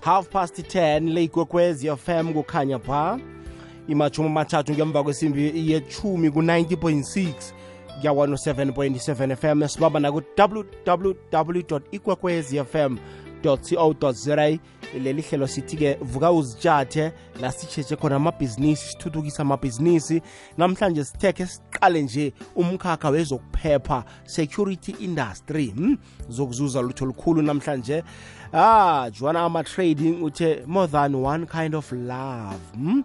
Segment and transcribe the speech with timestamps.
[0.00, 3.18] half past 10 leyigwekwezi fm kukhanya pha.
[3.88, 7.32] Imachumi amathathu ngemva kwesimbi yechumi ku-90.6
[8.00, 12.96] kuya 107.7 fm sibamba naku-www ikwekwezi fm
[13.42, 14.58] co za
[14.94, 20.22] leli hlelo sithi-ke vuka uzitshathe la sitshetshe khona amabhizinisi sithuthukisa amabhizinisi.
[20.58, 21.46] Namhlanje sithekhe
[21.80, 25.98] siqale nje umkhakha wezokuphepha security industry hmm?
[26.28, 28.02] zokuzuza lutho lukhulu namhlanje
[28.52, 33.02] ah joana ama-trading uthe more than one kind of love hmm?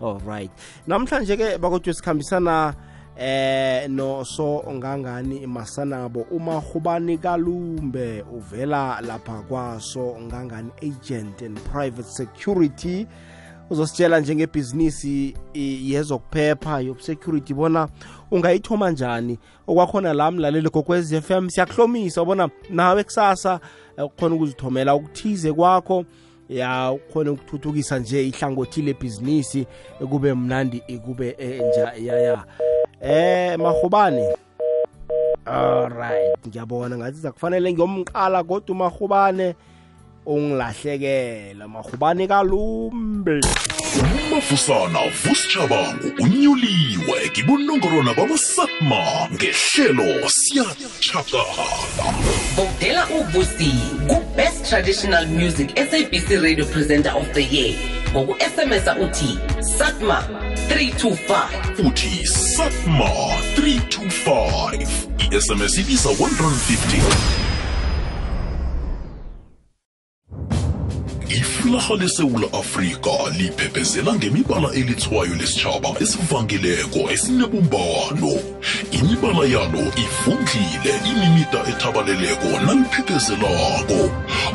[0.00, 0.50] all right
[0.86, 2.74] namhlanje ke bakodwa sikhambisana
[3.16, 13.06] eh no so ngangani masanabo umahubani kalumbe uvela lapha kwaso ngangani agent and private security
[13.72, 17.88] uzositshela njengebhizinisi yezokuphepha yobusecurity bona
[18.30, 19.38] ungayithoma njani?
[19.66, 23.60] Okwakhona la mlaleli gokwez f m siyakuhlomisa ubona nawe kusasa
[24.04, 26.04] ukhona ukuzithomela ukuthize kwakho.
[26.48, 29.66] Ya ukhona ukuthuthukisa nje ihlangothi lebhizinisi
[30.10, 32.44] kube mnandi kube nja yaya ya.
[33.00, 34.26] Eh mahubani
[35.44, 39.54] alright ngiyabona ngathi zakufanele ngiyomqala kodwa umahubane
[40.26, 43.40] ungilahlekela mahubani kalumbe.
[44.30, 51.44] Umafusana vusichabango unyuliwe kibunongorwana babasatma ngehlelo siyatshakala
[52.56, 53.72] votela uvusi
[54.08, 57.74] ku-best traditional music sabc radio presenter of the year.
[58.12, 60.24] Ngoku-smsa uthi satma
[60.68, 63.10] 325 futhi satma
[63.56, 64.86] 325
[65.18, 67.51] i-sms ibiza 150
[71.72, 78.32] iflaha lesewula afrika liphephezela ngemibala elithwayo lesitshaba esivangileko esinebumbano.
[78.92, 84.00] Imibala yalo ifundlile imimida ethabaleleko naliphephezelako.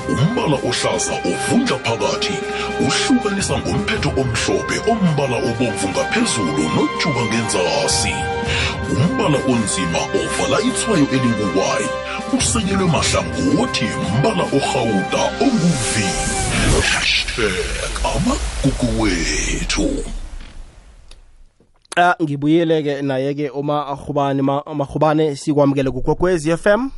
[0.09, 2.38] Umbala ohlaza ovundla phakathi
[2.86, 8.16] uhlukanisa ngomphetho omhlophe ombala obomvu ngaphezulu nojuba ngenzasi.
[8.94, 11.88] Umbala onzima ovala ithwayo elinguwayi
[12.38, 13.88] usekelwe mahlangothi
[14.20, 20.03] mbala orhawuda onguvi hashtag amagugu wethu
[21.95, 26.89] Ah ngibuyele-ke naye-ke uma ahubane mahubane sikwamukele kugogwezi FM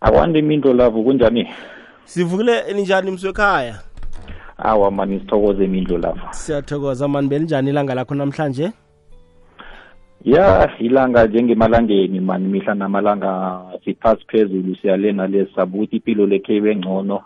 [0.00, 1.48] akwande imindo lavo kunjani?
[2.04, 3.78] Sivukile ninjani mswekhaya?
[4.58, 8.70] Awa mani sithokoze imindlo lavo siyathokoza mani belinjani ilanga lakho namhlanje?
[10.24, 17.22] Ya ilanga njengemalangeni mani mihla namalanga siphasi phezulu siyale nale sabuthi impilo lekhe ibe ngcono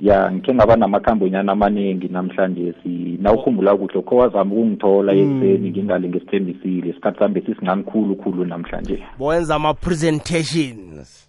[0.00, 6.90] ya ngikhe ngaba namakhambonyana amaningi namhlanje si nawukhumbula kuhle kho wazama ukungithola ekuseni ngingale ngesithembisile
[6.90, 9.02] isikhathi sami besinganikhulu khulu namhlanje.
[9.18, 11.28] Bowenza ama-presentations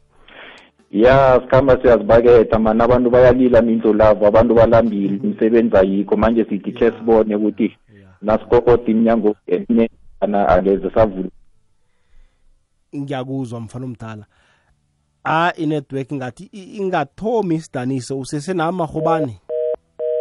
[0.92, 6.92] ya sikhamba siyazibaketha mani abantu bayalila mindlo lavo abantu balambile imisebenzi ayikho manje sithi khe
[6.92, 7.78] sibone ukuthi
[8.22, 11.30] nasikokode iminyango eminengana angeze savula.
[12.96, 14.26] Ngiyakuzwa mfana omdala.
[15.24, 19.40] Ah inetwork ngathi i- ingathomi isidanise usesenamahobane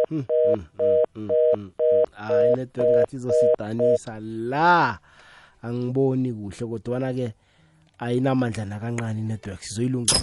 [0.09, 2.03] Hmm, hmm, hmm, hmm, hmm, hmm.
[2.17, 4.99] ah inetwork ngathi izosidanisa la.
[5.63, 7.33] Angiboni kuhle kodwana-ke
[7.99, 10.19] ayinamandla nakancane inetwork sizoyilungisa.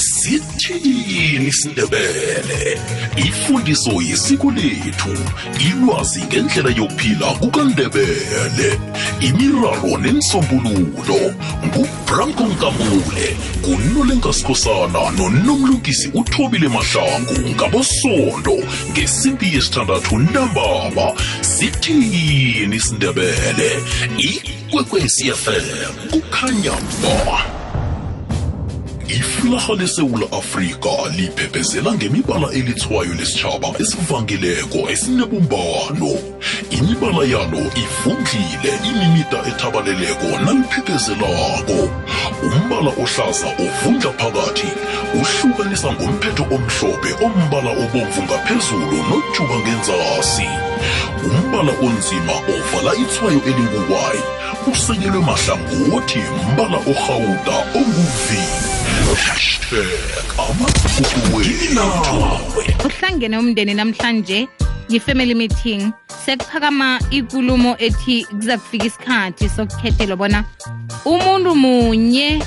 [0.00, 2.80] Sithini isindebele
[3.16, 5.16] ifundiso yesiko lethu
[5.68, 8.80] ilwazi ngendlela yokuphila kukandebele
[9.20, 11.20] imiraro nensombululo
[11.66, 18.56] ngubranko nkambule kunolenkasikhosana nonomlungisi uthobile mahlangu ngabosondo
[18.90, 23.70] ngesimbi yesithandathu ntambama sithini isindebele
[24.18, 26.72] ikwekwecfm kukhanya
[27.02, 27.69] ba
[29.18, 36.12] iflaha lesewula afrika liphephezela ngemibala elithwayo lesitshaba esivangileko esinebumbano.
[36.70, 41.78] Imibala yalo ifundlile imimida ethabaleleko naliphephezelako.
[42.42, 44.70] Umbala ohlaza ovundla phakathi
[45.20, 50.48] uhlukanisa ngomphetho omhlophe ombala obomvu ngaphezulu nojuba ngenzasi.
[51.26, 54.22] Umbala onzima ovala ithwayo elinguwayi
[54.72, 58.79] usekelwe mahlangothi mbala orhawuda onguvi hashtag amagugu wethu
[62.84, 64.48] uhlangene umndeni namhlanje
[64.88, 65.92] yi-family meeting.
[66.24, 70.44] Sekuphakama ikulumo ethi kuza kufika isikhathi sokukhethelwa bona
[71.04, 72.42] umuntu munye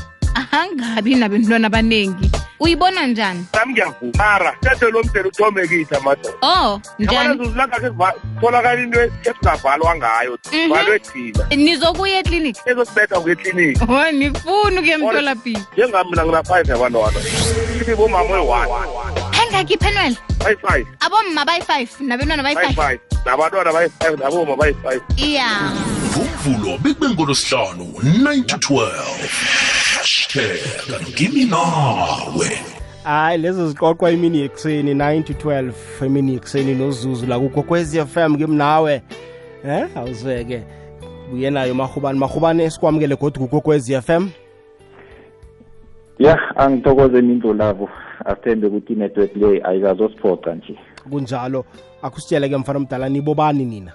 [0.52, 2.32] angabi nabentwana abaningi
[2.64, 3.46] uyibona njani?
[3.54, 6.30] Nami ngiyavuma mara sethe lo mdeni uthome kithi amadoda.
[6.42, 7.38] Oh njani?
[8.42, 10.70] Tholakala into esingavalwa ngayo Mhm.
[10.70, 11.44] valwe thina.
[11.56, 12.62] Nizokuya eklinikhi?
[12.66, 15.60] Ezosibetha kwekliniki o nifuni ukuya emtholapilo.
[15.74, 17.20] njengami mina ngina-five yabantwana.
[17.82, 18.70] Ithi bomama oyi-one.
[19.54, 25.72] Bayingaki iphenwela bayi-five abomma bayi-five nabentwana bayi-five nabantwana bayi-five naboma bayi-five iya.
[26.18, 28.90] Ngomvulo bekube ngolosihlanu 9 to 12
[29.98, 30.60] hashtag
[31.10, 32.60] ngimi nawe.
[33.04, 35.72] Hayi lezo ziqoqwa imini yekuseni 9 to 12
[36.06, 39.02] emini yekuseni nozuzu la kugokwezi FM kimnawe
[39.66, 40.64] eh awuzweke.
[41.32, 44.30] Buye nayo mahubani mahubani esikwamukele godwa kugokwezi FM
[46.20, 47.90] ya angithokoze mindlu labo.
[48.26, 50.80] Asithembe ukuthi inetwork le ayikazosiphoca nje.
[51.10, 51.66] Kunjalo.
[52.02, 53.92] Akusitshele ke mfana mdala nibobani nina?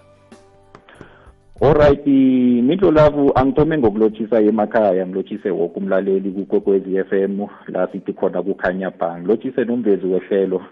[1.61, 8.91] Alright mindlu labo angithome ngokulotshisa emakhaya ngilotshise woke umlaleli kukokwezi FM la sithi khona kukhanya
[8.91, 9.19] bhang.
[9.19, 10.63] Ngilotshise nomvezi wehlelo.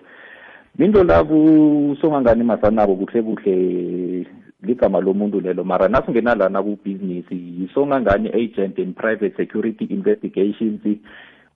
[0.79, 4.27] Mindlu labo songangani masanabo kuhle kuhle
[4.63, 5.65] ligama lomuntu lelo.
[5.65, 10.81] Mara nasingena lana ku-business yisongangani agent and private security investigations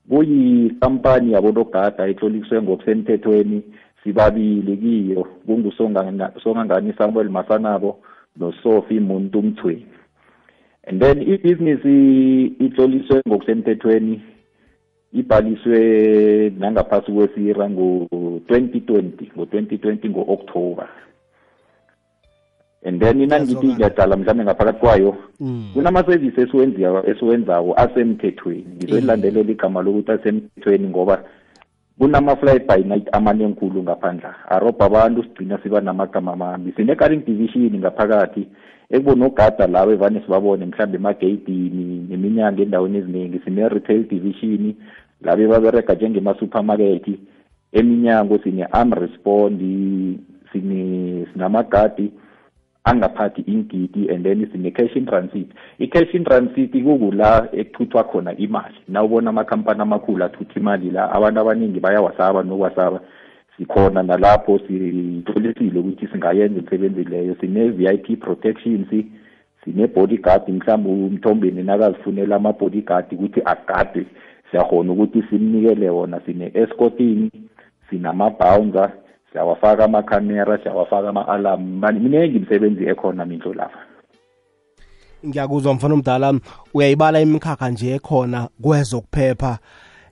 [0.09, 3.63] kuyikampani yabonogada etloliswe ngokusemthethweni
[4.05, 7.99] sibabili kiyo kungusongangani samuel masanabo
[8.37, 9.87] nosofi muntu mthweni
[10.87, 14.23] and then ibhizinisi itloliswe ngokusemthethweni
[15.13, 15.79] ibhaliswe
[16.59, 19.03] nangaphasi kwesira ngo-2020
[19.37, 20.89] ngo-2020 ngo-october.
[22.83, 25.17] And then nangithi dala mhlawumbe ngaphakathi kwayo.
[25.75, 28.67] Kunama-service esiwenziwa esiwenzawo asemthethweni.
[28.77, 31.25] Ngizoyilandelela igama lokuthi asemthethweni ngoba
[31.99, 34.35] kunama-fly by night amanenkulu ngaphandla.
[34.49, 38.49] Arobha abantu sigcina siba namagama amambi sine-current division ngaphakathi
[38.91, 43.41] ekubonogada lawo evane sibabone mhlawumbe emageyidini neminyango endaweni eziningi.
[43.45, 44.75] Sine-retail division
[45.21, 47.19] labe baberega njengema-supermarket.
[47.73, 49.61] Eminyango sine-arm respond
[50.53, 52.11] sine sinamagadi
[52.85, 55.49] angaphathi ingidi and then sine-cash in transit.
[55.79, 58.75] I-cash in transit kukula ekuthuthwa khona imali.
[58.89, 63.01] Na ubona amakhampani amakhulu athutha imali la abantu abaningi bayawasaba nokwasaba.
[63.57, 67.37] Sikhona nalapho sitholisile ukuthi singayenza imisebenzi leyo.
[67.41, 68.89] Sine-v i p protections
[69.65, 74.07] sine-bodyguard mhlawumbe umthombeni nakazifunela ama-bodyguard ukuthi agade.
[74.51, 77.31] Siyakhona ukuthi simnikele wona sine-escorting
[77.91, 78.91] sinama-bouncer
[79.33, 81.81] siyawafaka amakhamera siyawafaka ama-alarm.
[81.93, 83.79] Miningi imisebenzi ekhona mindlo lapha.
[85.27, 86.35] Ngiyakuzwa mfana omdala
[86.75, 89.59] uyayibala imikhakha nje ekhona kwezokuphepha.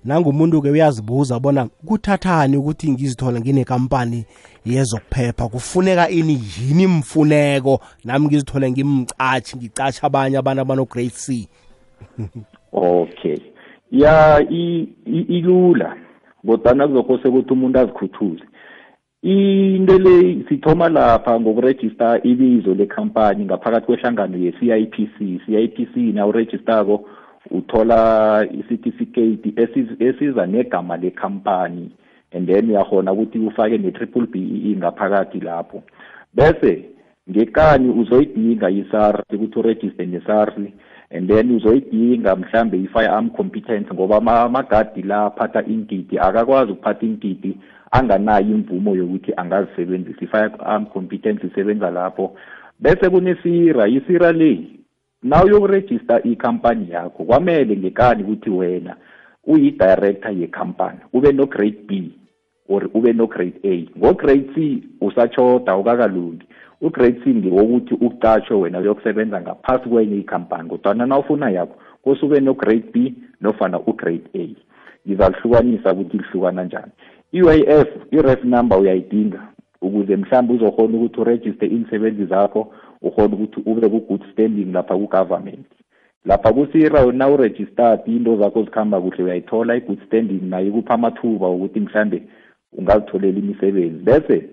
[0.05, 4.25] Nangumuntu-ke uyazibuza bona kuthathani ukuthi ngizithole nginekampani
[4.65, 5.49] yezokuphepha?
[5.49, 11.49] Kufuneka ini yini imfuneko nami ngizithole ngimcatshi ngicashi abanye abantu abano-grade c.
[12.73, 13.39] Okay.
[13.91, 14.41] Ya
[15.29, 15.97] ilula
[16.47, 18.45] kodwana kuzokose ukuthi umuntu azikhuthuze
[19.23, 27.05] into le sithoma lapha ngokurejista ibizo lekhampani ngaphakathi kwehlangano ye-CIPC CIPC nawurejistako
[27.51, 29.53] uthola i-certificate
[29.99, 31.91] esiza negama lekhampani
[32.33, 35.83] and then uyakhona ukuthi ufake ne-triple b e ngaphakathi lapho.
[36.35, 36.85] Bese
[37.31, 40.55] ngekani uzoyidinga i-SARS ukuthi urejiste ne-SARS
[41.11, 47.59] and then uzoyidinga mhlambe i-firearm competence ngoba amagadi la aphatha ingidi akakwazi ukuphatha ingidi
[47.91, 50.21] anganayo imvumo yokuthi angazisebenzisa.
[50.21, 52.37] I-firearm competence isebenza lapho.
[52.81, 54.61] Bese kunesira isira le
[55.23, 58.97] naw uyokurejista ikhampani yakho kwamele ngekani ukuthi wena
[59.47, 62.13] uyi-director yekhampani ube no-grade b
[62.69, 63.99] or ube no-grade a.
[63.99, 66.47] Ngo-grade c usachoda ukakalungi
[66.81, 72.91] u-grade wokuthi ngewokuthi uqatshwe wena uyokusebenza ngaphasi kwenye ikampani kodwana na ufuna yakho kusube no-grade
[72.93, 74.49] b nofana u-grade a.
[75.07, 76.93] Ngizalihlukanisa ukuthi lihlukana njani.
[77.33, 79.41] i-UIF i-ref number uyayidinga
[79.83, 85.67] ukuze mhlawumbe uzokhona ukuthi urejiste iinsebenzi zakho ukhona ukuthi ube ku-good standing lapha ku-government.
[86.25, 91.81] Lapha kusira na uregistered into zakho zikhamba kuhle uyayithola i-good standing nayo ikupha amathuba ukuthi
[91.81, 92.23] mhlambe
[92.73, 94.05] ungazitholela imisebenzi.
[94.05, 94.45] Bese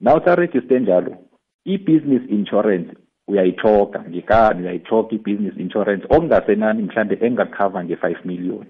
[0.00, 1.16] na usaregiste njalo
[1.64, 2.90] i-business insurance
[3.28, 8.66] uyayithoga ngekani uyayithoga i-business insurance okungasenani mhlambe engakukhava nge-five million.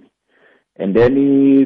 [0.79, 1.15] And then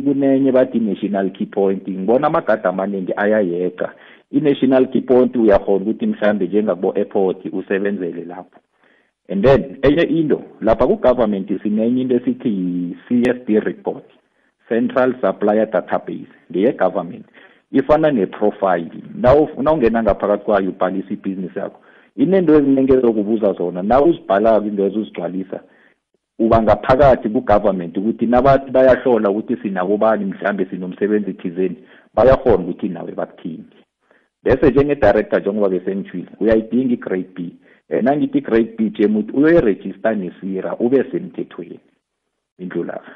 [0.04, 3.94] kunenye bathi national key point ngibona amagada amaningi ayayeqa.
[4.30, 8.60] I-national key point uyakhona ukuthi mhlambe njengabo-airport usebenzele lapho.
[9.28, 14.04] And then enye into lapha ku-government sinenye into esithi yi-c s d report
[14.68, 17.26] central supplier database ngeye-government.
[17.72, 19.02] Ifana ne-profile.
[19.62, 21.80] Nawungena ngaphakathi kwayo ubhalisa ibhizinisi yakho
[22.16, 25.60] inento eziningi ezokubuza zona na uzibhalako into ezozigcwalisa
[26.38, 31.76] uba ngaphakathi ku-government ukuthi nabathi bayahlola ukuthi sinabobani mhlambe sinomsebenzi thizeni
[32.14, 33.76] bayakhona ukuthi nawe bakuthinge.
[34.42, 37.56] Bese njenge-director njengoba besengitshile uyayidinga i-grade b.
[37.90, 41.80] Yena ngithi i-grade b jemuthi uyoyirejista nesira ube semthethweni.
[42.58, 43.12] Indlu lapha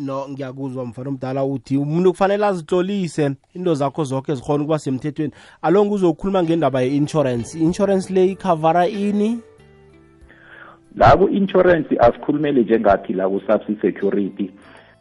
[0.00, 5.32] no ngiyakuzwa mfana omdala uthi umuntu kufanele azitlolise into zakho zonke zikhona ukuba semthethweni.
[5.62, 7.58] Alo nguzokhuluma ngendaba ye-insurance.
[7.58, 9.38] I-insurance le ikhavara ini?
[10.96, 14.50] La ku-insurance asikhulumele njengathi la ku-subsea security.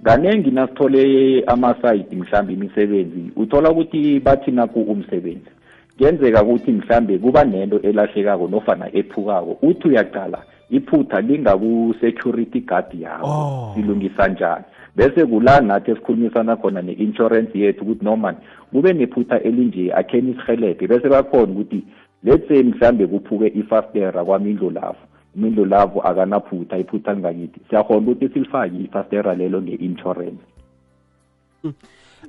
[0.04, 5.50] Kaningi nasithole amasayidi mhlambe imisebenzi uthola ukuthi bathi naku umsebenzi
[5.98, 9.58] kuyenzeka ukuthi mhlambe kuba nento elahlekako nofana ephukako.
[9.62, 13.72] Uthi uyaqala iphutha lingaku-security guard yakho Oh.
[13.76, 14.64] silungisa njani?
[14.96, 18.36] Bese kula nathi esikhulumisana khona ne-insurance yethu ukuthi noma
[18.72, 21.84] kube nephutha elinje akheni isihelebhe bese bakhona ukuthi
[22.24, 25.04] let's say mhlambe kuphuke ifastera kwamindlu lavo
[25.36, 30.44] imindlu lavo akanaphutha iphutha lingakithi siyakhona ukuthi silifake ifastera lelo nge-insurance.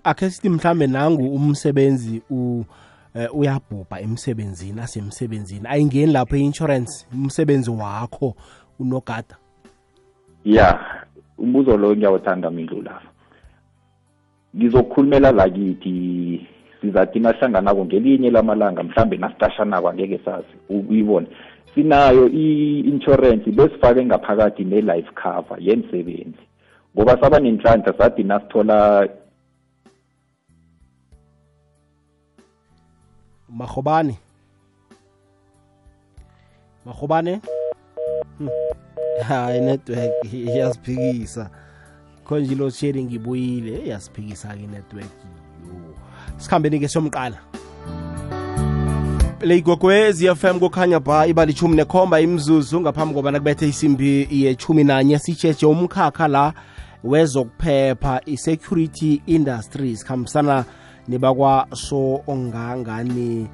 [0.04, 2.64] Akhe sithi mhlambe nangu umsebenzi u
[3.14, 5.66] eh, uyabhubha emsebenzini asemsebenzini.
[5.68, 8.34] Ayingeni lapho i-insurance umsebenzi wakho
[8.78, 9.36] unogada?
[10.44, 10.80] Ya.
[11.38, 13.08] Umbuzo lo ngiyawuthanda mindlu lapha
[14.56, 16.46] ngizokukhulumela lakithi
[16.80, 21.26] sizathi nahlanganako ngelinye lamalanga mhlambe nasitashanako angeke sazi uyibone.
[21.74, 26.44] Sinayo i-insurance besifake ngaphakathi ne-life cover yemsebenzi
[26.96, 29.08] ngoba saba nenhlanhla sathi nasithola
[33.48, 34.18] mahobane
[36.84, 37.40] mahobane.
[39.28, 41.50] hayi network iyasiphikisa
[42.24, 45.10] khonje ilo sharing ibuyile iyasiphikisa ke network
[45.66, 45.94] yo
[46.38, 47.38] sikhambeni ke somqala
[49.44, 52.80] le igogwez FM kukhanya ba iba lichumi nekhomba imzuzu.
[52.80, 56.52] Ngaphambi kobana kubethe isimbi yechumi nanye sitsheje umkhakha la
[57.04, 60.64] wezokuphepha i-security industries khambisana
[61.08, 63.48] nebakwa so ongangani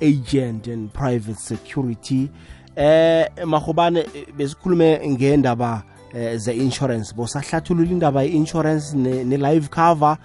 [0.00, 2.30] agent and private security
[2.76, 5.82] eh mahobane eh, besikhulume ngendaba
[6.14, 7.14] eh, ze-insurance.
[7.16, 10.16] Bosahlathulula indaba ye-insurance ne- ne-live cover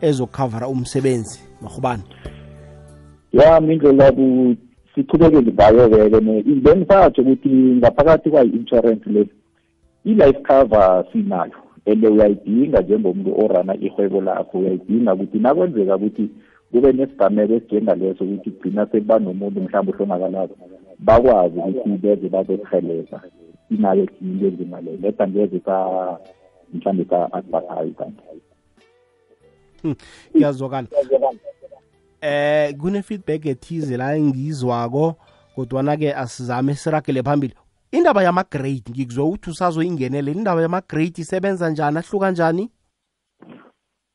[0.00, 2.02] ezokukhavara umsebenzi mahobane
[3.32, 4.56] ya mindlo labu
[4.94, 6.20] sichubekele ngayo-ke ke
[6.64, 9.28] bengisatsho ukuthi ngaphakathi kwayi-insurance le
[10.04, 11.52] i-life cover sinayo
[11.86, 14.58] and uyayidinga njengomuntu orana ihwebo lakho.
[14.58, 16.28] Uyayidinga ukuthi nakwenzeka ukuthi
[16.72, 20.54] kube nesigameko esinjengaleso ukuthi kugcina sekuba nomuntu mhlawumbe ohlongakalako.
[21.04, 23.20] Bakwazi ukuthi beze bazosiheleza
[23.70, 25.76] inayo into enzima leyo leda ngeze ka
[26.74, 28.22] mhlawumbe ka-advertise kanti
[30.32, 30.88] kuyazwakala.
[32.20, 35.14] Eh kune feedback ethize la engizwako
[35.54, 37.54] kodwana ke asizame siragele phambili.
[37.92, 40.32] Indaba yama-grade ngikuzwe ukuthi usazoyingenele.
[40.32, 42.70] Indaba yama-grade isebenza njani ahluka njani?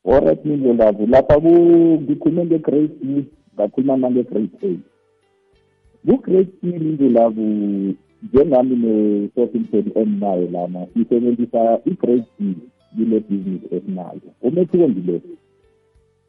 [0.08, 3.24] Alright mindlo lavu lapha ku- ngikhulume nge-grade b
[3.54, 4.95] ngakhuluma nange-grade a
[6.06, 7.46] ku-grade b mindlo lavu
[8.22, 12.54] njengami ne-sofintel eninayo lana sisebenzisa i-grade b
[12.96, 14.20] kule business esinayo.
[14.42, 15.20] Umehluko ngile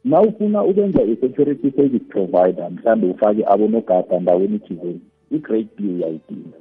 [0.04, 6.58] na ufuna ukwenza i-security service provider mhlawumbe ufake abonogada ndaweni thizeni i-grade b uyayidinga.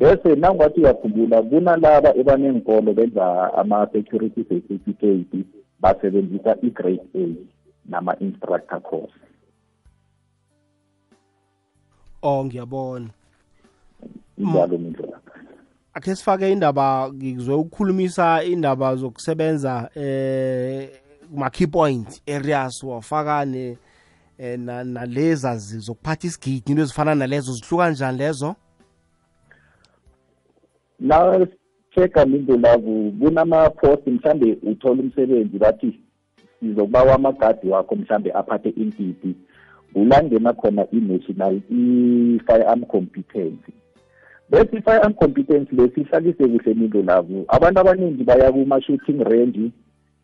[0.00, 5.44] Bese nangathi uyakhumbula kunalaba ebaneenkolo benza ama-security certificate
[5.80, 7.26] basebenzisa i-grade a
[7.88, 9.14] nama-instructor course.
[12.22, 13.08] Oh ngiyabona.
[14.38, 15.18] Njalo mindlela
[15.94, 20.88] akhe sifake indaba ngikuzwe ukukhulumisa indaba zokusebenza eh
[21.30, 23.76] kuma-key point areas wafaka ne
[24.38, 28.54] eh, na- nalezazi zokuphatha isigidi into ezifana nalezo zihluka njani lezo?
[31.00, 31.46] Na
[31.94, 36.00] check-a lindo lavu kunama-post mhlambe uthola umsebenzi bathi
[36.60, 39.34] sizokubawa amagadi wakho mhlambe aphathe intiti
[39.98, 43.72] kulangena khona i-national i-firearm competence.
[44.50, 49.72] Bese i-firearm competence le sihlalise kuhle lindo lavu abantu abaningi baya kuma-shooting range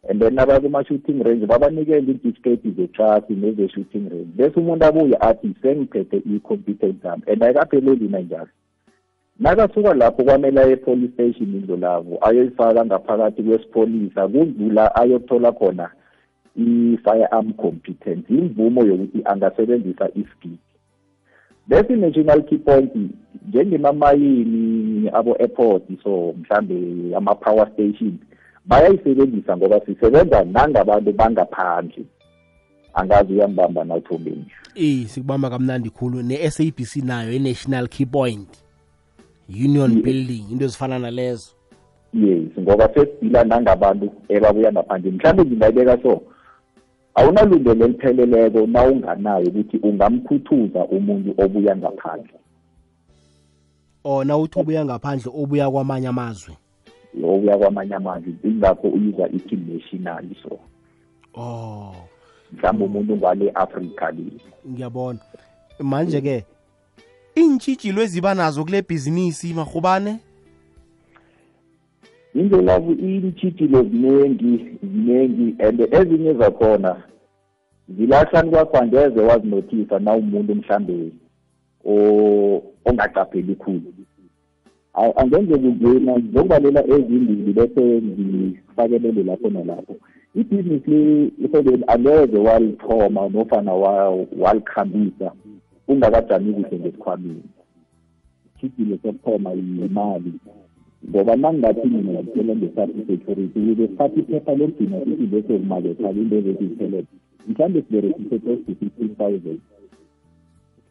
[0.08, 4.32] and then abaya kuma-shooting range babanikela iintifiketi zetrasi neze-shooting range.
[4.36, 8.48] Bese umuntu abuye athi sengiphethe i-competence yami and ayikapheleli nanjalo.
[9.40, 15.90] Nakasuka lapho kwamele aye e-police station indlu lavo ayoyifaka ngaphakathi kwesipholisa kudlula ayothola khona
[16.56, 20.58] i-firearm competence imvumo yokuthi angasebenzisa isigidi
[21.66, 22.92] bese i-national key point
[23.48, 28.18] njengemamayini abo-airport so mhlambe ama-power station
[28.66, 32.04] bayayisebenzisa ngoba sisebenza nangabantu bangaphandle.
[32.94, 36.22] Angazi uyambamba nawuthombeni eh sikubamba kamnandi khulu.
[36.22, 38.48] Ne-sabc nayo i-national key point.
[39.48, 41.50] Union building into ezifana nalezo.
[42.12, 45.10] Yes ngoba sesidila nangabantu ebabuya ngaphandle.
[45.10, 46.22] Mhlawumbe ngingayibeka so
[47.14, 52.38] awunalungelo elipheleleko na unganayo ukuthi ungamkhuthuza umuntu obuya ngaphandle.
[54.04, 56.56] Ona uthi ubuya ngaphandle obuya kwamanye amazwe.
[57.24, 60.58] Obuya kwamanye amazwe ingakho uyiza ithi national so
[61.34, 61.94] oh.
[62.52, 64.24] Mhlawumbe umuntu ngale afrika le.
[64.68, 65.18] Ngiyabona.
[65.78, 66.44] Manje ke
[67.36, 70.18] iintshijilo eziba nazo kule bhizinisi mahubane
[72.34, 77.02] indlela iintshijilo ziningi ziningi and ezinye zakhona
[77.88, 81.10] zilahlani kwakho angeze wazinothisa na umuntu mhlambe
[81.86, 83.92] o- ongaqapheli khulu.
[84.94, 89.96] A- angenze kuzena zokubalela ezimbili bese ngifakelele lapho nalapho.
[90.34, 95.32] Ibhizinisi le ifeleni angeze walithoma nofana wa- walikhambisa
[95.88, 97.42] ungakajami kuhle ngesikhwameni.
[98.46, 100.32] Isitshijilo sokuthoma yimali.
[101.08, 106.64] Ngoba nangingathi mina ngitshela nge-safety security ukuze sithathe iphepha lokugcina sithi bese kumaketha into ezethi
[106.68, 107.06] ziphelele
[107.48, 109.60] mhlawumbe siberekise close to fifteen thousand.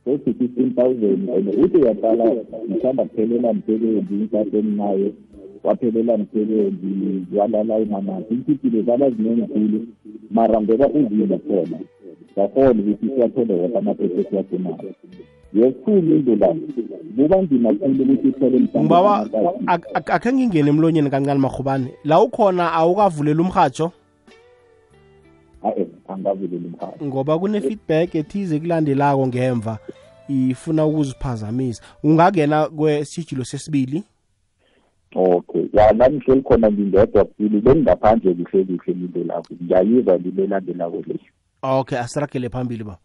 [0.03, 2.25] Close to fifteen thousand and uthi uyaqala
[2.69, 5.09] mhlawumbe aphelela msebenzi inkathi emnayo
[5.63, 6.91] waphelela msebenzi
[7.37, 9.79] walala ungamasi iintshijilo zaba ziningi khulu.
[10.31, 11.79] Mara ngoba uzile khona
[12.35, 14.93] sakhona ukuthi siwathole woke amaphepha esiwafunayo
[15.53, 16.55] yesikhulu indlela
[17.15, 19.63] kuba nzima khulu ukuthi uthole mhlawumbe ngibawa amakazi.
[19.67, 23.91] ak- ak- akhe ngingene emlonyeni kancane mahubane la ukhona awukavulela umhatsho
[25.61, 29.77] hayi angavulela umkhaya ngoba kune-feedback ethize kulandelako ngemva
[30.29, 31.83] ifuna ukuziphazamisa.
[32.03, 34.03] Ungangena kwesijilo sesibili?
[35.15, 41.03] Okay ya nami hleli khona ngingedwa sibili bengingaphandle kuhle kuhle lile lakho ngiyayizwa lile elandelako
[41.07, 41.19] le.
[41.61, 42.97] Okay asiragele phambili ba.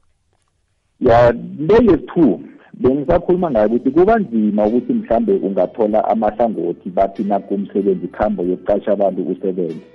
[1.01, 2.41] Ya le yesi-two
[2.81, 9.87] bengisakhuluma ngayo ukuthi kuba nzima ukuthi mhlambe ungathola amahlangothi bathi nakumsebenzi ikhambo yokuqasha abantu usebenze.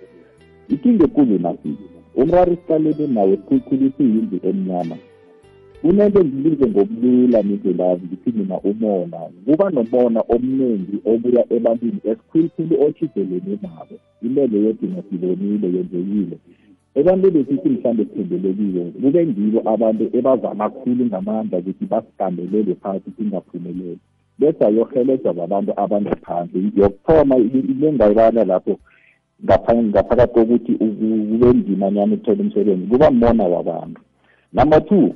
[0.70, 1.70] Ikinga ekulu nasi
[2.16, 4.96] umraro isiqalene nawo sikhulukhulu isiyindlu emnyama.
[5.82, 13.96] Kunento ngilize ngobulula nindlelazi ngithi mina umona kuba nomona omningi obuya ebantwini esikhulukhulu otshidelene nabo.
[14.26, 16.38] Imele yodina sibonile yenzekile.
[16.96, 24.00] Ebantwini besithi mhlawumbe sithendelekile kube ngibo abantu ebazama khulu ngamandla ukuthi basigambelele phasi singaphumeleli.
[24.40, 26.72] Bese ayohelejwa babantu abangaphandle.
[26.78, 28.78] Yokuthoma ile ngayibala lapho
[29.46, 34.02] ngapha- ngaphakathi kokuthi uku- kube nzimanyana ukuthola umsebenzi kuba mmona wabantu.
[34.54, 35.16] Number two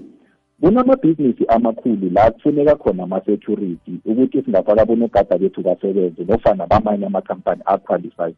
[0.61, 8.35] kunamabhizinisi amakhulu la kufuneka khona ama-security ukuthi singafaka bonogada bethu basebenze nofana bamanye amakhampani aqualified.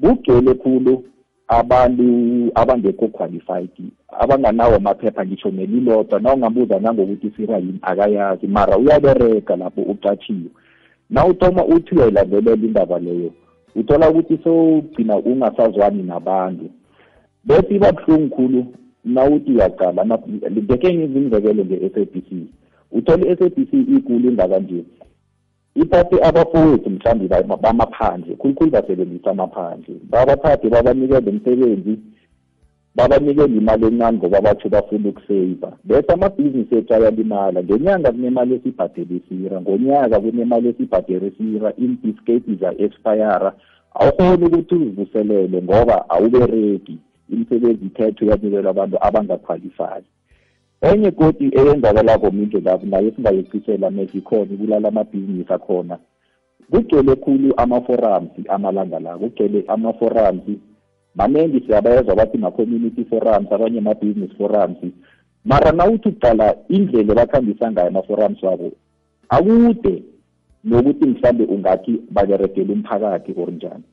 [0.00, 1.04] Kugcwele khulu
[1.48, 3.70] abantu abangekho qualified
[4.20, 8.46] abanganawo amaphepha ngisho nelilodwa na ungabuza nangokuthi sira yini akayazi.
[8.46, 10.50] Mara uyabereka lapho ucatshiwe.
[11.10, 13.30] Na uthoma uthi uyayilandelela indaba leyo
[13.74, 16.70] uthola ukuthi sowugcina ungasazwani nabantu.
[17.44, 18.66] Bese iba buhlungu khulu
[19.04, 20.06] nawuthi uyaqala
[20.50, 22.46] ngeke ngizimzekelo nge-s a b c.
[22.92, 24.84] Uthole i-s a b c ikulu indaba nje
[25.82, 29.94] ithathe abafowethu mhlawumbe ba- bamaphandle khulukhulu basebenzisa amaphandle.
[30.10, 31.98] Babathathe babanikele umsebenzi
[32.94, 37.62] babanikele imali encane ngoba batsho bafuna ukuseyiva bese amabhizinisi ethu ayalimala.
[37.62, 43.50] Ngenyanga kunemali esibhadelisira ngonyaka kunemali esibhadelisira iimbisketi za-expire
[44.00, 46.98] awukhoni ukuthi uzivuselele ngoba awubereki
[47.32, 50.04] imisebenzi ithethwe yanikelwa abantu abangaqualifayi
[50.80, 55.98] enye koti eyenzakalako mindle lapho nayo singayecisela mezikhona ibulala amabhizinisi akhona.
[56.70, 60.42] Kugcwele khulu ama-forums amalanga la kugcwele ama-forums
[61.14, 64.76] maningi siyabayezwa bathi ma-community forums abanye ama-business forums.
[65.44, 68.72] Mara nawuthi uqala indlela bakhambisa ngayo ama-forums wabo
[69.28, 70.02] akude
[70.64, 73.84] nokuthi mhlambe ungathi baberegela umphakathi or njani.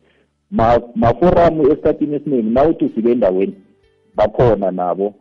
[0.52, 3.54] Ma- maforamu esikhathini esiningi nawuthi ufike endaweni
[4.16, 5.14] bakhona nabo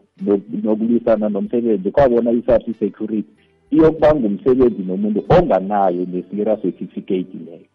[0.63, 3.29] nokulwisana nomsebenzi kwabona i-safety security
[3.71, 7.67] iyokubanga umsebenzi nomuntu onganayo nesira certificate leyo.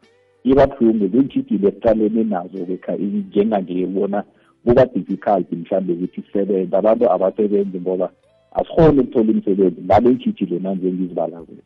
[0.43, 4.23] Iba buhlungu ziintshijilo esiqalene nazo-ke kha njenganje ubona
[4.65, 8.11] kuba difficult mhlawumbe ukuthi sisebenze abantu abasebenzi ngoba
[8.51, 11.61] asikhoni ukuthola imisebenzi ngale iintshijilo nanjengizibala kwezi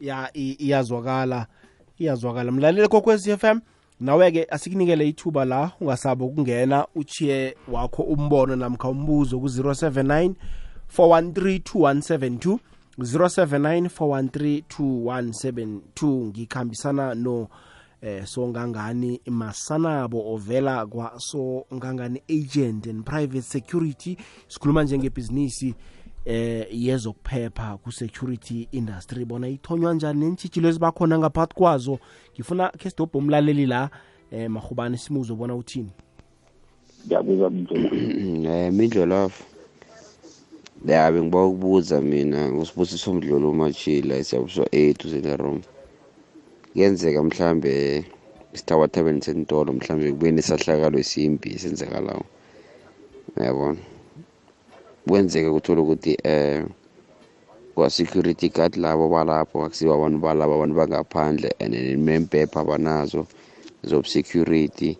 [0.00, 1.46] ya i- iyazwakala
[1.98, 2.52] iyazwakala.
[2.52, 3.60] Mlaleli kokwezi FM
[4.02, 10.32] nawe-ke asikunikele ithuba la ungasabi ukungena uchiye wakho umbono namkha umbuzo ku-079
[10.98, 12.58] 413
[12.98, 17.48] 079 413 ngikhambisana no
[18.02, 24.16] eh songangani masanabo ovela kwa songangani agent and private security.
[24.48, 25.74] Sikhuluma njengebhizinisi
[26.24, 30.20] eh yezokuphepha ku-security industry bona ithonywa njani?
[30.20, 31.98] Neentshijilo ezibakhona ngaphakathi kwazo.
[32.34, 33.90] Ngifuna khe sidobhe umlaleli la
[34.30, 35.90] eh mahubane simuzo bona uthini.
[37.06, 39.44] Ngiyakuzwa mindlela um mindlolafu
[40.86, 45.60] ya bengiba ukubuza mina ngusibusiso mdlolo umachila esiyabuswa eight usenerom
[46.72, 48.04] kuyenzeka mhlambe
[48.54, 52.24] isitawa tavern sentolo mhlawumbe kube nesahlakalo esimbi esenzekalayo
[53.36, 53.80] uyabona?
[55.12, 56.64] Kwenzeke kuthola ukuthi eh
[57.74, 63.26] kwa-security guard labo balapho akusibo abantu balabo abantu bangaphandle and nempepha abanazo
[63.84, 64.96] zobu-security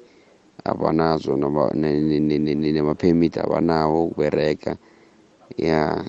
[0.65, 4.77] abanazo namaphemiti abanawo ukubereka
[5.57, 6.05] ya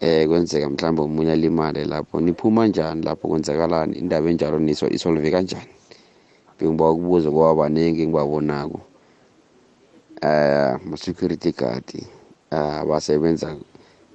[0.00, 5.68] eh kwenzeka mhlawumbe omunye alimale lapho niphuma njani lapho kwenzakalani indaba enjalo niso isolve kanjani?
[6.56, 8.80] Bengiba ukubuza ngoba baningi engibabonako
[10.24, 12.15] eh ma-security guard.
[12.56, 13.56] Uh, basebenza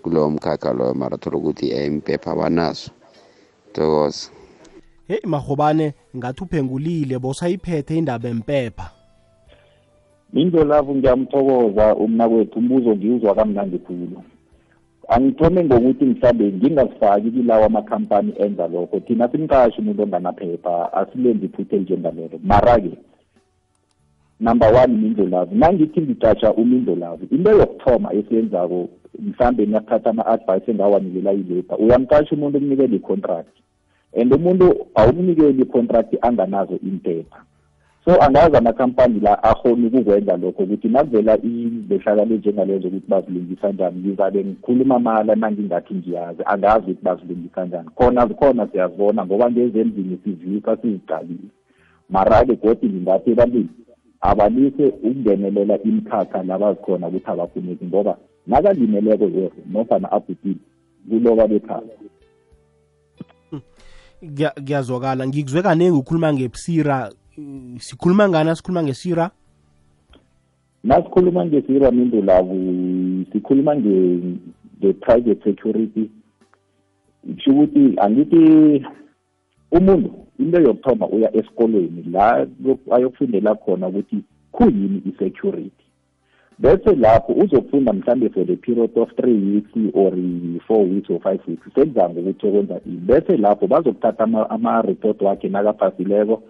[0.01, 2.91] kulowo mkhakha loyo mara thola ukuthi um impepha abanazo
[3.73, 4.29] tokoza
[5.11, 8.91] heyi mahobane ngathi uphengulile bosayiphethe indaba empepha.
[10.33, 14.23] Indlolavu ngiyamthokoza umnakwethu umbuzo ngiwuzwa kamnandi khulu.
[15.07, 22.39] Angithome ngokuthi mhlawumbe ngingazifaki kilawo amakhampani enza lokho thina simqashi umuntu onganaphepha asilenzi iphutha elinjengalelo.
[22.43, 22.91] Mara-ke
[24.41, 32.35] number one mindlolavu nangithi ngicatsha umindlolavu into yokuthoma esiyenzako mhlambe niyakuthatha ama-advice engawanikela ilabor uyamqasha
[32.35, 33.53] umuntu umnikele i-contract.
[34.21, 37.41] And umuntu awumnikeli i-contract anganazo impepha
[38.05, 44.43] so angazi amakhampani la akhona ukukwenza lokho ukuthi nakuvela izehlakalo njengalezo ukuthi bazilungisa njani ngizabe
[44.43, 46.41] ngikhuluma mala nangingathi ngiyazi.
[46.45, 47.89] Angazi ukuthi bazilungisa njani.
[47.95, 51.49] Khona khona siyazibona ngoba ngezemzini sizisa sizicalile
[52.09, 53.69] mara-ke godi ngingathi ebantwini
[54.21, 60.59] abalise ukungenelela imikhakha la bazikhona ukuthi abafuneki ngoba nakalimeleko yero nofana abhutile
[61.09, 61.95] kuloba bekhaya.
[64.65, 65.27] Kuyazwakala.
[65.27, 67.11] Ngikuzwe kaningi ukhuluma ngebusira
[67.79, 68.55] sikhuluma ngani?
[68.55, 69.31] Sikhuluma ngesira?
[70.83, 72.55] Nasikhuluma ngesira mindu labo
[73.31, 76.09] sikhuluma nge-private security.
[77.35, 78.85] Kusho ukuthi angithi
[79.71, 82.47] umuntu into yokuthoma uya esikolweni la
[82.91, 85.85] ayokufundela khona ukuthi khuyini i-security.
[86.59, 90.11] Bese lapho uzokufunda mhlambe for the period of three weeks or
[90.67, 92.97] four weeks or five weeks sekuzanga ukuthi okwenza ini.
[92.97, 96.43] Bese lapho bazokuthatha ama-report wakhe nakaphasileko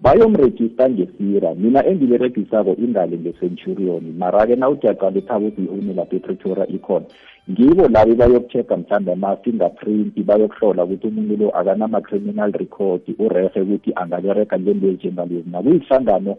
[0.00, 1.54] bayomrejista ngesira.
[1.54, 7.06] Mina engiberegisako ingale nge-centurion mara-ke na uthi aqala ethaba ukuthi lapho epretoria ikhona
[7.50, 14.86] ngibo labo bayokucheck mhlawumbe ama-fingerprint bayokuhlola ukuthi umuntu lo akanama-criminal record urehe ukuthi angabereka ngento
[14.86, 16.36] ezinjengalezi nakuyihlangano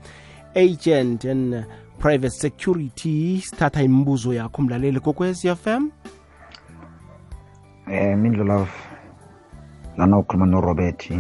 [0.55, 1.67] agent and
[1.99, 3.41] private security.
[3.41, 5.91] Sithatha imibuzo yakho mlaleli gokwez FM
[7.91, 8.69] eh mindlulav
[9.97, 11.13] lana ukhuluma norobert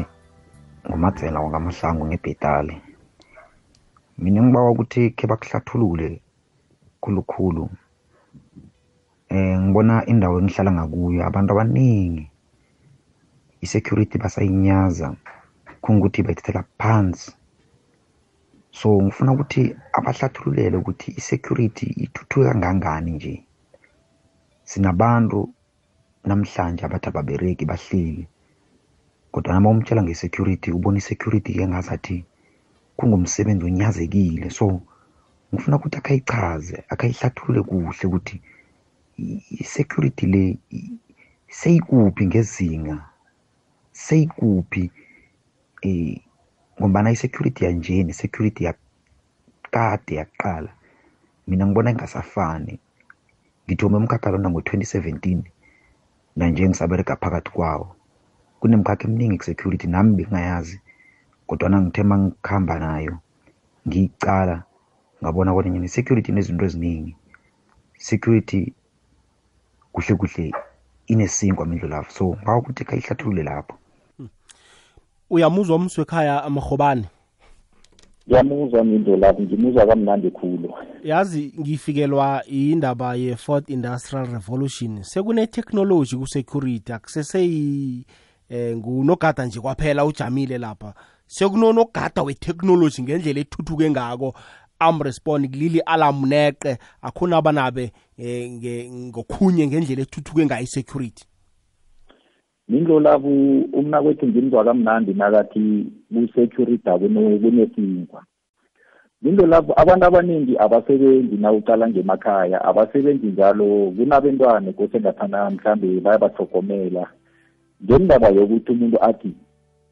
[0.88, 2.80] ngumadzela wangamahlangu ngebhetali.
[4.18, 6.22] Mina ngibawa ukuthi khe bakuhlathulule
[7.00, 7.68] khulukhulu.
[9.28, 12.24] Eh ngibona indawo engihlala ngakuyo abantu abaningi.
[13.64, 15.08] I-security basayinyaza
[15.82, 17.30] kungukuthi bayithathela phansi.
[18.78, 19.62] So ngifuna ukuthi
[19.98, 23.34] abahlathululele ukuthi i-security ithuthuke kangangani nje.
[24.70, 25.38] Sinabantu
[26.28, 28.24] namhlanje abathi ababereki bahleli.
[29.32, 32.16] Kodwa nama umtshela nge-security ubona i-security ke ngazathi
[32.96, 34.66] kungumsebenzi onyazekile so
[35.52, 38.36] ngifuna ukuthi akayichaze akayihlathulule kuhle ukuthi
[39.18, 40.44] i-security le
[41.48, 42.96] seyikuphi ngezinga?
[43.92, 44.84] Seyikuphi
[45.82, 46.20] eh
[46.78, 50.70] ngombana i-security yanje ne-security yakade yaqala
[51.48, 52.78] mina ngibona ingasafani.
[53.66, 55.42] Ngithome umkhakha lona ngo-2017
[56.36, 57.86] nanje ngisabereka phakathi kwawo.
[58.60, 60.80] Kunemkhakha eminingi ku-security nami bengingayazi
[61.46, 63.18] kodwana ngithe ma ngikuhamba nayo
[63.86, 64.56] ngiyicala
[65.22, 67.16] ngabona kodwa nyani security nezinto eziningi.
[67.98, 68.72] Security
[69.92, 70.52] kuhle kuhle
[71.06, 72.10] inesinkwa mindlu lapho.
[72.10, 73.74] So ngawa ukuthi kayihlathulule lapho.
[75.30, 77.04] Uyamuzwa umswe ekhaya amahobane
[78.28, 80.74] ngiyamuzwa mindo lapho ngimuzwa kamnandi khulu.
[81.04, 85.02] Yazi ngifikelwa indaba ye-fourth industrial revolution.
[85.02, 88.04] Sekune-technology ku-security akuseseyi
[88.50, 90.94] eh ngunogada nje kwaphela ujamile lapha.
[91.26, 94.34] Sekunonogada we-technology ngendlela ethuthuke ngako.
[94.78, 101.24] Amrespond kulili alarm neqe akhona abanabe eh nge- ngokhunye ngendlela ethuthuke ngayo i-security.
[102.68, 103.28] Mindo lapho
[103.72, 108.22] umnakwethu ngimzwa kamnandi nakathi ku-security akuno- kunesinkwa
[109.22, 117.10] into lapho abantu abaningi abasebenzi na uqala ngemakhaya abasebenzi njalo kunabentwana kose ngathana mhlambe bayabahlogomela
[117.84, 119.34] ngendaba yokuthi umuntu athi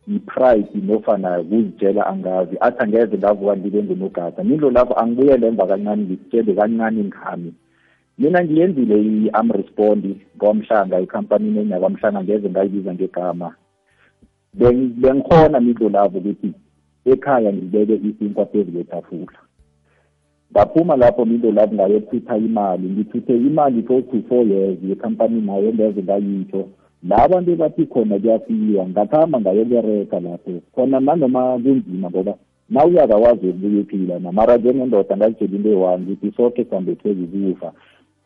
[0.08, 4.44] i-pride nofana kuzitshela angazi athi angeze ngavuka ngibe ngunogada.
[4.44, 7.54] Minto lapho angibuyele emva kancane ngikutshele kancane ngami.
[8.18, 13.54] Mina ngiyenzile i-amrespond kwamhlanga ekhampanini enyakwamhlanga ngeze ngayibiza ngegama.
[14.58, 16.52] Beng- bengikhona minto lapho ukuthi
[17.04, 19.38] ekhaya ngibeke isinkwa phezu kwetafula.
[20.52, 26.02] Ngaphuma lapho minto lapho ngayokuthutha imali ngithuthe imali close to four years yekhampani nayo ngeze
[26.02, 26.68] ngayitsho
[27.02, 30.52] la abantu bathi khona kuyafiwa ngakhamba ngayokereka lapho.
[30.74, 32.34] Khona nanoma kunzima ngoba
[32.70, 37.14] na uyakawazi ukubuya ephila namara njengendoda ngazitshela into eyi-one ukuthi soke sambethwe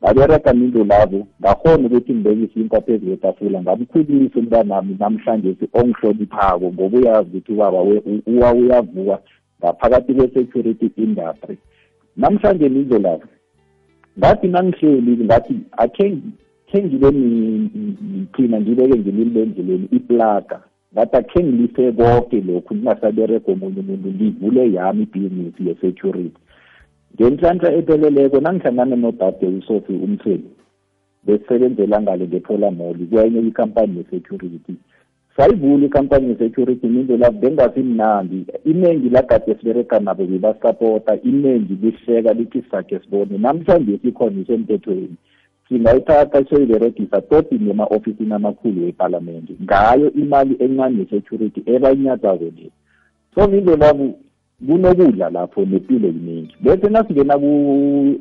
[0.02, 7.28] ngabereka minto labo ngakhona ukuthi ngibekise isinkwa phezu kwetafula ngamkhulisa umntanami namhlanje ongihloniphako ngoba uyazi
[7.36, 7.80] ukuthi ubaba
[8.26, 9.18] uwa uyavuka
[9.60, 11.58] ngaphakathi kwe-security industry.
[12.16, 13.26] Namhlanje nizo labo
[14.18, 16.18] ngathi nangihleli ngathi akhe
[16.70, 20.60] khe ngibe ni- ni- thina ngibeke ngilile endleleni iplaga.
[20.94, 26.38] Ngathi akhe ngilise konke lokhu kungasaberega omunye umuntu ngivule yami ibhizinisi ye-security.
[27.14, 30.50] Ngenhlanhla epheleleko nangihlangane nodade usofi umthweni
[31.26, 34.74] besebenzela ngale ngephola mall kwenye ikampani ye-security.
[35.36, 42.98] Sayivula ikampani ye-security into lapho bengasimnandi iningi lagade sibereka nabo bebasapota iningi lihleka lithi sakhe
[42.98, 43.38] sibone.
[43.38, 45.16] Namhlanje sikhona isemthethweni.
[45.70, 52.70] Singayithatha soyiberegisa toti nema-ofisini amakhulu epalamende ngayo imali encane ye-security ebayinyazako le.
[53.34, 54.14] So into labo
[54.66, 57.34] kunokudla lapho nempilo yiningi bese nasingena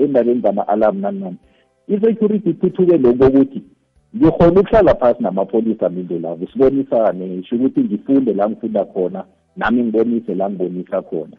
[0.04, 1.38] endabeni zama-alarm nanani nani
[1.88, 3.62] i-security ithuthuke lokhu ukuthi
[4.16, 9.26] ngikhona ukuhlala phasi namapholisa mindo labo sibonisane sho ukuthi ngifunde la ngifunda khona
[9.58, 11.38] nami ngibonise la ngibonisa khona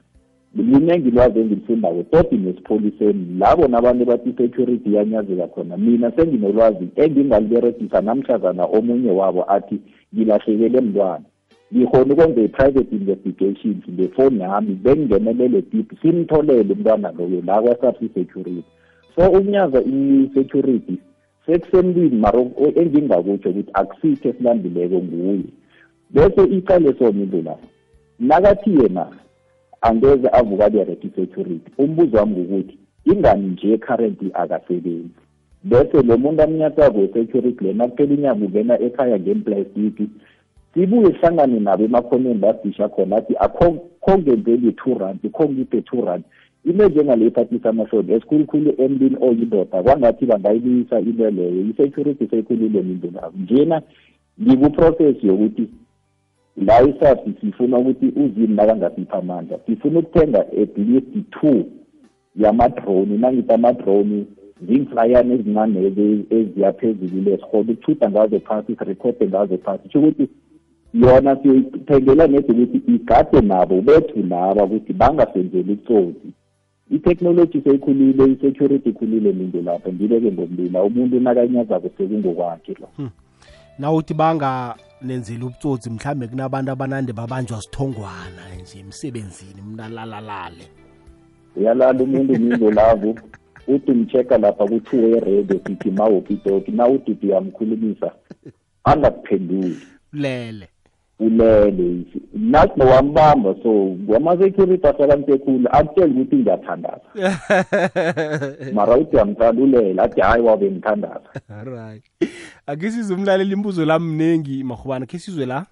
[0.55, 5.77] liningi ilwazi engilifundako todi nesipholiseni labo nabantu bathi i-security iyanyazeka khona.
[5.77, 9.81] Mina senginolwazi engingaliberegisa namhlazana omunye wabo athi
[10.15, 11.25] ngilahlekele mntwana.
[11.75, 18.65] Ngikhona ukwenza i-private investigations ngefoni yami bengingenelele deep simtholele umntwana loyo la kwa-subs security.
[19.15, 20.99] So ukunyaza i-security
[21.47, 25.45] sekusemntwini maro engingakutsho ukuthi akusikho esilambileko nguye.
[26.11, 27.67] Bese iqale sona into lapho
[28.19, 29.07] nakathi yena
[29.81, 31.71] angeze avuka abereka i-security.
[31.79, 35.21] Umbuzo wami ngukuthi ingani nje currently akasebenzi?
[35.65, 40.09] Bese lo muntu amnyatsako we-security lena kuphela inyanga ungena ekhaya ngemplastiki
[40.75, 43.79] sibuye sihlangane nabo emakhoneni basisha khona athi akho
[44.19, 46.25] ngenzeli two rand kho ngiphe two rand.
[46.65, 51.61] Into njengale iphathisa amahloni esikhulukhulu emntwini oyindoda kwangathi bangayilisa into leyo.
[51.71, 53.83] I-security seyikhulile minto labo njena
[54.43, 55.69] ngikuprocess yokuthi
[56.57, 59.59] la isafi sifuna ukuthi uzini nakangasipha amandla.
[59.67, 61.65] Sifuna ukuthenga at least two
[62.37, 63.19] yamadrone.
[63.19, 64.25] Nangithi amadrone
[64.69, 69.89] zingiflayana ezincane ezi- eziyaphezulu lesikhona ukuthutha ngazo phasi sirekhode ngazo phasi.
[69.93, 70.29] Sho ukuthi
[70.95, 76.29] yona siyoyithengela nede ukuthi igade nabo bethu laba ukuthi bangasenzeli utsotsi
[76.91, 82.89] i-technology seyikhulile i-security ikhulile minto lapho ngibeke ngomlila umuntu nakanyazako sekungokwakhe lo.
[83.79, 90.67] Nawuthi banganenzeli ubutsotsi mhlambe kunabantu abanande babanjwa sithongwana nje emsebenzini mnalalalale
[91.57, 93.15] uyalala umuntu mingo lavo
[93.69, 98.13] uthi mcheka lapha kuthiwa eradio sithi mawopitoki na uthi uyamkhulumisa
[98.85, 99.79] angakuphenduli.
[100.13, 100.69] Lele
[101.21, 102.05] ulele
[102.35, 105.69] nathi nowambamba so ama-security ahlakaniphe khulu.
[105.73, 107.01] Akutshela ukuthi ngiyathandaza
[108.75, 111.21] mara uthi uyamthanda ulele athi hayi wabe ngithandaza
[111.65, 112.03] right.
[112.67, 115.67] Ake sizwe umlalela imbuzo lami mningi mahubana khe sizwe la?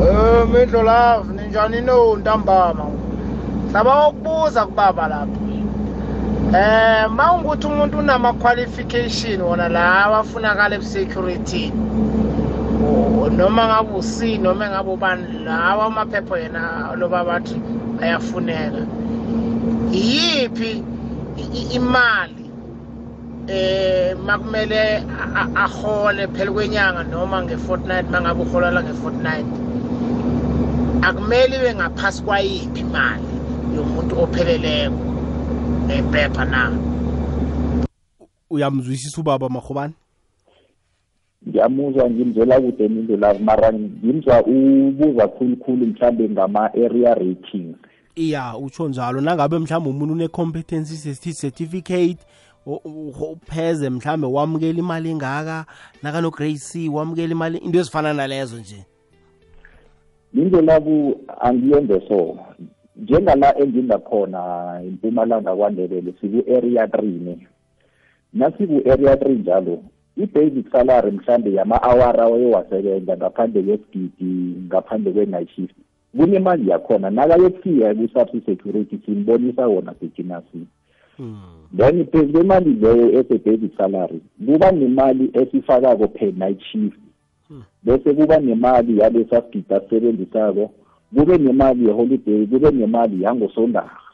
[0.00, 2.86] Eh mindlo love ninjani no ntambama?
[3.72, 5.46] Saba ukubuza kubaba lapha
[6.54, 11.72] Eh mawunguthi umuntu unama qualification wona lawa afunakala ebusecurity.
[13.36, 17.56] Noma ngabe uC noma ngabe ubani lawa amaphepha yena loba bathi
[18.02, 18.82] ayafuneka
[19.92, 20.82] yiphi
[21.36, 22.50] i- i- imali
[23.48, 25.02] eh makumele
[25.54, 29.46] ahole phela kwenyanga noma nge-fortnight mangabe uholela nge-fortnight?
[31.02, 33.24] Akumele ibe ngaphasi kwayiphi imali
[33.76, 34.96] yomuntu opheleleko
[35.86, 36.72] nephepha na?
[38.50, 39.94] Uyamzwisisa ubaba mahobane
[41.48, 47.76] ngiyamuzwa ngimzwela kude into lavo mara ngimzwa ubuza khulukhulu mhlambe ngama-area ratings.
[48.14, 49.20] Iya utsho njalo.
[49.20, 52.18] Nangabe mhlawumbe umuntu une-competency certificate
[52.66, 55.66] o- u- upheze mhlawumbe wamukela imali engaka
[56.02, 58.86] nakano-grade c wamukela imali into ezifana nalezo nje.
[60.34, 62.38] Into labo angiyenze so.
[62.96, 67.46] Njengala engingakhona impumalanga kwandebele siku-area three ne.
[68.34, 69.82] Nasiku-area three njalo
[70.16, 75.74] i-basic salary mhlambe yama-awara oyowasebenza ngaphandle kwesigidi ngaphandle kwe-night shift
[76.16, 77.10] kunemali yakhona.
[77.10, 80.66] Nakayokufika ku-subs security simbonisa wona sekinasi
[81.76, 86.98] then phezu kwemali leyo ese-basic salary kuba nemali esifakako per night shift.
[87.82, 90.70] Bese kuba nemali yalesa sigidi asisebenzisako
[91.14, 94.05] kube nemali yeholiday kube nemali yangosondarha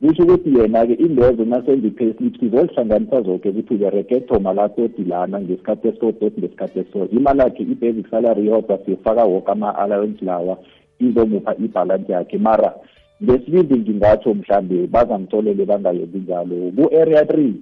[0.00, 6.40] kusho ukuthi yena-ke indezo nasenza i-payslip sizozihlanganisa zonke ukuthi ubereke thoma latoti lana ngesikhathi esisodoti
[6.40, 10.58] ngesikhathi esiso imali yakhe i-basic salary yodwa sifaka woke ama-allowance lawa
[10.98, 12.38] izomupha ibhalansi yakhe.
[12.38, 12.74] Mara
[13.22, 16.56] ngesibindi ngingatsho mhlambe bazangitholele bangayenzi njalo.
[16.76, 17.54] Ku-area three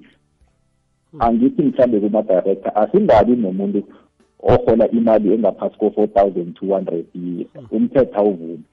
[1.18, 3.82] angithi mhlambe kuma-director asingabi nomuntu
[4.42, 7.06] ohola imali engaphasi ko-four thousand two hundred
[7.70, 8.64] umthetho awuvumi.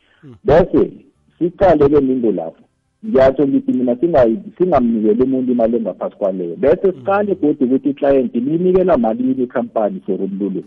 [0.43, 0.91] Bese
[1.39, 2.64] siqale-ke mingo lapho
[3.09, 6.55] ngiyatsho ngithi mina singayi- singamnikeli umuntu imali engaphasi kwaleyo.
[6.55, 10.63] Bese siqale godi ukuthi iclient liyinikela malini ikhampani for umlulu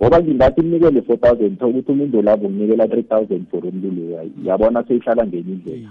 [0.00, 4.84] ngoba ngingathi mnikele four thousand tho ukuthi umuntu labo nginikela three thousand for umlulu yabona
[4.88, 5.88] seyihlala ngenye indlela.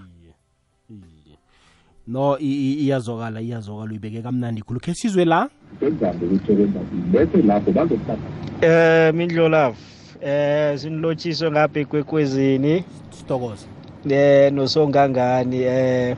[2.08, 4.80] No i- i- iyazwakala iyazwakala uyibeke kamnandi khulu.
[4.80, 5.50] Khe sizwe la?
[5.80, 6.80] Senzani ukuthi okwenza
[7.12, 8.28] bese lapho bazokuthatha
[8.62, 9.76] Eh Mindlolavu
[10.21, 12.84] eh sinilotshiso ngapha ekwekwezini.
[13.12, 13.67] Sithokoze.
[14.15, 16.17] Eh nosongangani eh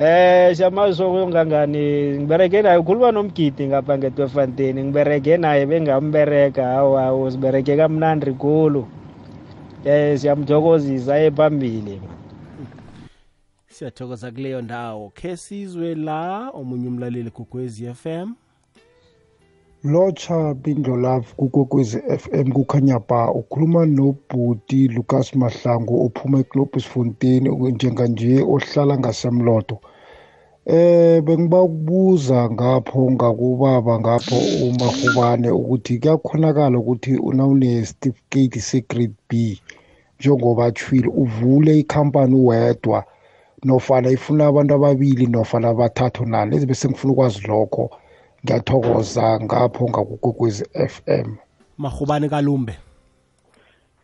[0.00, 7.76] Eh siyamazi sokuyongangani ngibereke naye ukhuluma nomgidi ngapha ngetwefanten ngibereke naye bengambereka hawu hawu sibereke
[7.76, 8.82] kamnandi khulu.
[9.84, 12.00] Eh siyamthokozisa ephambili
[13.70, 15.12] siyathokoza kuleyo ndawo.
[15.14, 18.34] Khe sizwe la omunye umlaleli kukwezi fm
[19.84, 28.98] lotsha bindlolavu kukokwezi FM kukhanya ba ukhuluma nobhuti Lucas Mahlangu ophuma eGlobus Fontaine njenganje ohlala
[28.98, 29.76] ngasemlodo
[30.66, 39.60] eh bengiba ukubuza ngapho ngakubaba ngapho umahubane ukuthi kuyakhonakala ukuthi unawune certificate se-grade B
[40.20, 43.04] njengoba atshwile uvule ikhampani wedwa
[43.64, 47.90] nofana ifuna abantu ababili nofana abathathu nani ezi bese ngifuna ukwazi lokho.
[48.44, 51.28] Ngiyathokoza ngapho ngakukokwezi FM
[51.78, 52.74] mahubane kalumbe?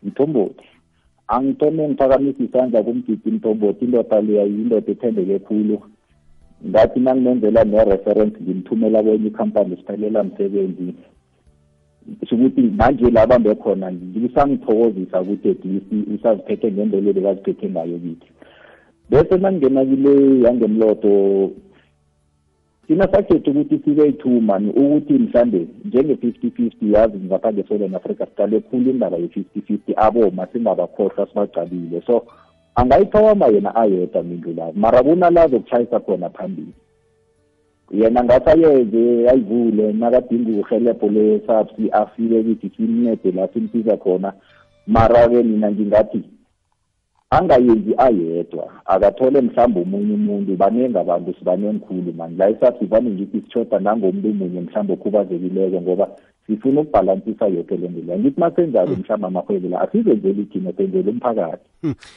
[0.03, 0.65] Mthombothi
[1.27, 5.77] angithome ngiphakamisa isandla kumgidi mthombothi indoda leya yindoda ethembeke khulu.
[6.67, 10.93] Ngathi nangimenzela ne-reference ngimthumela kwenye ikhampani siphelela msebenzi.
[12.31, 18.27] Ukuthi manje la bambe khona ngisangithokozisa ukuthi at least usaziphethe ngendlela ebekaziphethe ngayo kithi.
[19.09, 21.51] Bese nangingena kile yangemloto
[22.91, 28.59] thina sakhetha ukuthi sibe yi-two man ukuthi mhlambe njenge-fifty fifty yazi ngapha nge-southern africa siqale
[28.59, 32.25] khulu indaba ye-fifty fifty aboma singabakhohlwa sibacalile so
[32.75, 36.73] angayithoma yena ayedwa mindlu labo mara kunalazo kuchayisa khona phambili.
[37.91, 44.33] Yena ngasayenze ayivule nakadinga uhelebho le-sabs afike kithi simncede la simsiza khona.
[44.87, 46.23] Mara-ke mina ngingathi
[47.31, 48.67] angayenzi ayedwa.
[48.85, 50.55] Akathole mhlawumbe omunye umuntu.
[50.55, 56.07] Baningi abantu sibaningi khulu mani la isaphi vane ngithi sishoda nangomuntu omunye mhlawumbe okhubazekileko ngoba
[56.47, 61.67] sifuna ukubhalansisa yoke le nto leyo ngithi masenjalo mhlawumbe amahwebo la asizenzeli thina senzele umphakathi.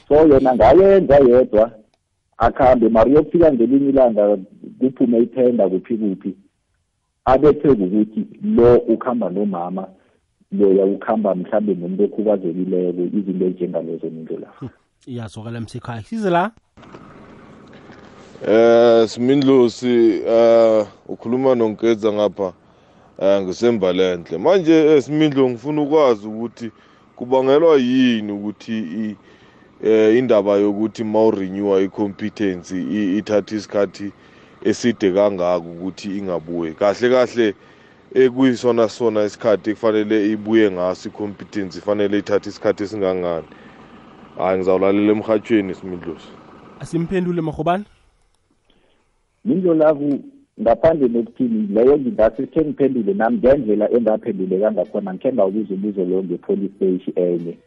[0.08, 1.70] So yena ngayenza yedwa
[2.38, 4.38] akhambe mara uyokufika ngelinye ilanga
[4.80, 6.34] kuphume ithenda kuphi kuphi
[7.24, 9.86] abethe ukuthi lo ukuhamba nomama
[10.52, 14.36] loya ukuhamba mhlawumbe nomuntu okhubazekileko izinto ezinjengalezo ninto
[15.06, 16.50] la iyazwakala msekhaya size la?
[18.48, 22.52] Eh Simindlosi eh ukhuluma nonkeza ngapha
[23.18, 26.70] eh ngisembalenhle manje eh, Simindlo ngifuna ukwazi ukuthi
[27.16, 29.16] kubangelwa yini ukuthi
[29.82, 32.74] eh indaba yokuthi mawurenewa icompetence
[33.18, 34.12] ithatha isikhathi
[34.64, 37.54] eside kangaka ukuthi ingabuye kahle kahle
[38.14, 43.46] ekuyisona sona isikhathi kufanele ibuye ngaso icompetence ifanele ithathe isikhathi esingangani.
[44.38, 46.28] Hayi ngizawulalela emhatshweni simidlosi
[46.80, 47.84] asimphendule mahobane
[49.44, 50.24] mindlolavu lavu
[50.60, 56.74] ngaphandle nokuthini leyo ngingase khe ngiphendule nami ngendlela engaphenduleka ngakhona ngikhe ngawubuza umbuzo leyo nge-police
[56.76, 57.58] stage enye.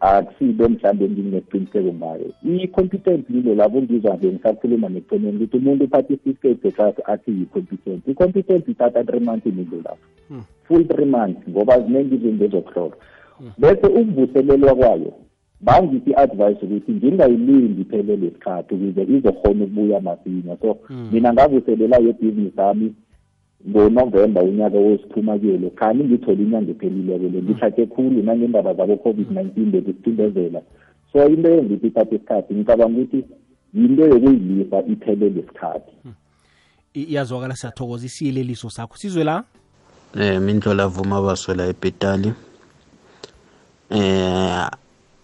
[0.00, 2.28] Akusibe mhlawumbe enginginesiqiniseko ngayo.
[2.44, 8.68] I-competent lilo labo ngizwa nje ngisakhuluma neqeneni ukuthi umuntu uphathe i-certificate sakhe athi yi-competent i-competent
[8.68, 10.06] ithatha three months imilo lapho
[10.64, 12.96] full three months ngoba ziningi izinto ezokuhlola.
[13.58, 15.12] Bese ukuvuselelwa kwayo
[15.60, 20.56] bangithi i-advice ukuthi ngingayilindi phele lesikhathi ukuze izokhona ukubuya masinya.
[20.60, 20.78] So
[21.12, 22.94] mina ngavuselela yebhizinisi yami
[23.68, 30.62] ngonovemba unyaka wesiphuma kuyelo khani ngithole inyanga ephelileko le ngithathe khulu nangendaba zabo-covid-19 bekusicindezela
[31.12, 33.24] so into engithi ithatha isikhathi ngicabanga ukuthi
[33.74, 35.92] yinto yokuyilisa iphelele isikhathi
[36.94, 38.96] I- iyazwakala siyathokoza isiyeleliso sakho.
[38.96, 39.44] Sizwe la?
[40.14, 42.32] Um mindlola vuma baswela ebhetali
[43.90, 44.66] eh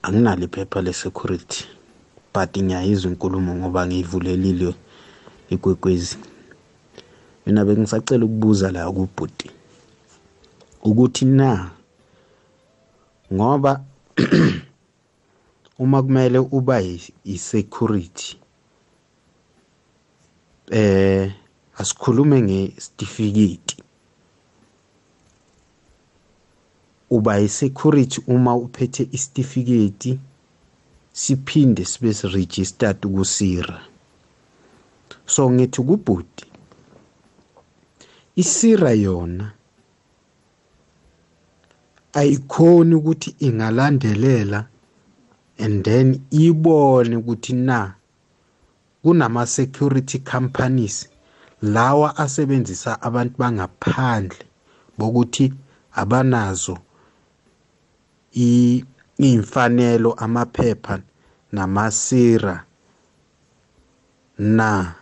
[0.05, 1.65] anginalo iphepha le-security
[2.35, 4.75] but ngiyayizwa inkulumo ngoba ngiyivulelile
[5.51, 6.17] ikwekwezi.
[7.47, 9.51] Mina bengisacela ukubuza la kubhuti
[10.83, 11.71] ukuthi na
[13.33, 13.85] ngoba
[15.83, 18.37] uma kumele uba yi- yi-security
[20.71, 21.33] eh
[21.79, 23.74] asikhulume ngesitifiketi
[27.17, 30.19] uba yi-security uma uphethe isitifiketi
[31.12, 33.79] siphinde sibe registered kusira
[35.27, 36.45] so ngithi kubhuti
[38.37, 39.47] isira yona
[42.12, 44.61] ayikhoni ukuthi ingalandelela
[45.59, 47.95] and then ibone ukuthi na
[49.03, 51.09] kunama security companies
[51.62, 54.39] lawa asebenzisa abantu bangaphandle
[54.99, 55.53] bokuthi
[55.93, 56.79] abanazo
[58.35, 61.01] iy'mfanelo amaphepha
[61.53, 62.64] namasira
[64.39, 64.95] na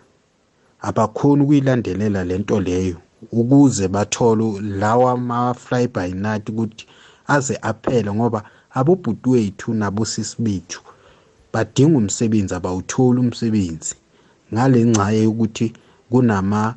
[0.80, 2.96] abakhoni ukuyilandelela lento leyo
[3.32, 6.86] ukuze bathole lawa ma-fly by night ukuthi
[7.26, 10.80] aze aphele ngoba abobhuti wethu nabosisi bethu
[11.52, 13.94] badinga umsebenzi abawutholi umsebenzi.
[14.52, 15.72] Ngale ngcaye yokuthi
[16.10, 16.74] kunama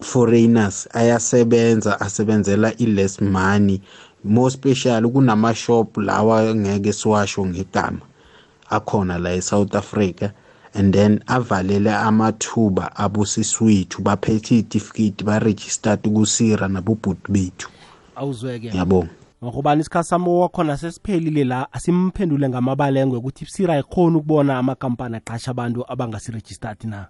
[0.00, 3.80] foreigners ayasebenza asebenzela i-less money
[4.24, 8.00] more special kunama-shop lawa ngeke siwasho ngegama.
[8.70, 10.32] Akhona la e-south africa
[10.74, 17.68] and then avalele amathuba abosiswethu baphethe iy'tifiketi baregistered kusira nabobhuti bethu.
[18.16, 18.68] Awuzweke.
[18.68, 19.10] Ngiyabonga
[19.44, 25.84] ngokubani isikhathi sami wakhona sesiphelile la asimphendule ngamabalengwe ukuthi sira ikhona ukubona amakampani aqasha abantu
[25.92, 27.06] abangasiregistered na.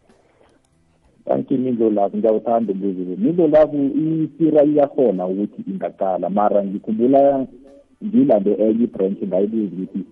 [1.24, 3.12] Thank imindlolavu ngiyawuthanda umbuzo lo.
[3.14, 6.30] Imindlolavu isira iyakhona ukuthi ingaqala.
[6.30, 7.46] Mara ngikhumbula
[8.04, 10.02] ngilande enye ibranch ngayibuza ukuthi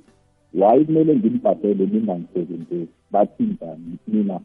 [0.55, 3.99] why kumele ngimbhadele ningangisebenzisi bathi njani?
[4.09, 4.41] Mina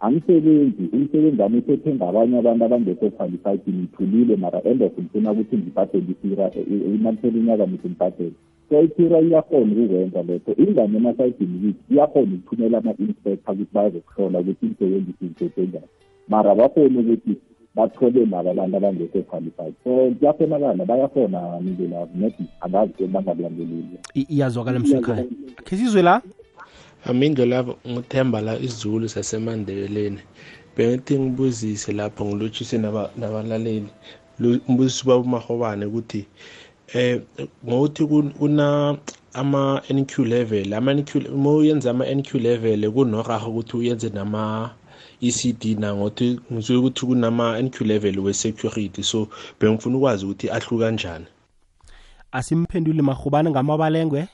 [0.00, 0.84] angisebenzi.
[0.92, 3.60] Umsebenzi wami uthethe ngabanye abantu abangekho qualified.
[3.68, 6.50] Ngithulile mara end of ngifuna ukuthi ngibhadele isira
[6.94, 8.36] imathela unyaka nithi ngibhadele.
[8.68, 10.52] So isira iyakhona ukukwenza lokho.
[10.62, 15.88] Ingane emasayidini kithi iyakhona ukuthumela ama-inspector ukuthi bazokuhlola ukuthi imsebenzi sizithethe njani
[16.28, 17.36] mara bakhona ukuthi
[17.74, 19.74] bathole laba abantu abangekho qualified.
[19.84, 23.98] So kuyakhonakala bayakhona mindlela maybe angazi ke bangakulandeleli.
[24.14, 25.24] I- iyazwakala msekhaya
[25.64, 26.22] khe sizwe la?
[27.06, 30.18] Amindo lapho ngithemba la isizulu sasemandebeleni
[30.76, 33.86] bengithi ngibuzise lapho ngilotshise naba- nabalaleli.
[34.38, 36.26] Lu- umbuziso ubaba umahobane ukuthi
[36.94, 37.20] eh
[37.66, 38.96] ngokuthi kun- kuna
[39.34, 44.70] ama NQ level ama NQ uma uyenza ama NQ level kunoraha ukuthi uyenze nama
[45.20, 49.28] ECD na ngokuthi ngizwe ukuthi kunama NQ level we security so
[49.60, 51.26] bengifuna ukwazi ukuthi ahluka kanjani.
[52.32, 54.28] Asimphendule mahubane ngamabalengwe?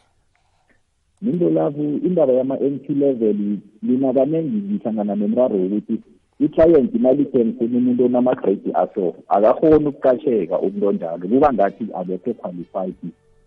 [1.23, 6.01] Into lapho indaba yama-NQ level mina kaningi ngihlangana nemraro wokuthi
[6.41, 11.29] i-client imali ngifuna umuntu onama-grade aso akakhoni ukuqasheka umuntu onjalo.
[11.29, 12.95] Kuba ngathi abekho qualified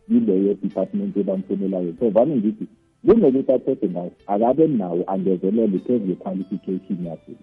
[0.10, 2.66] yileyo department ebamfunelayo so vane ngithi
[3.06, 7.34] kunokuthi athethe ngayo akabe nawo angezelele phezu kwe-qualification yakhe.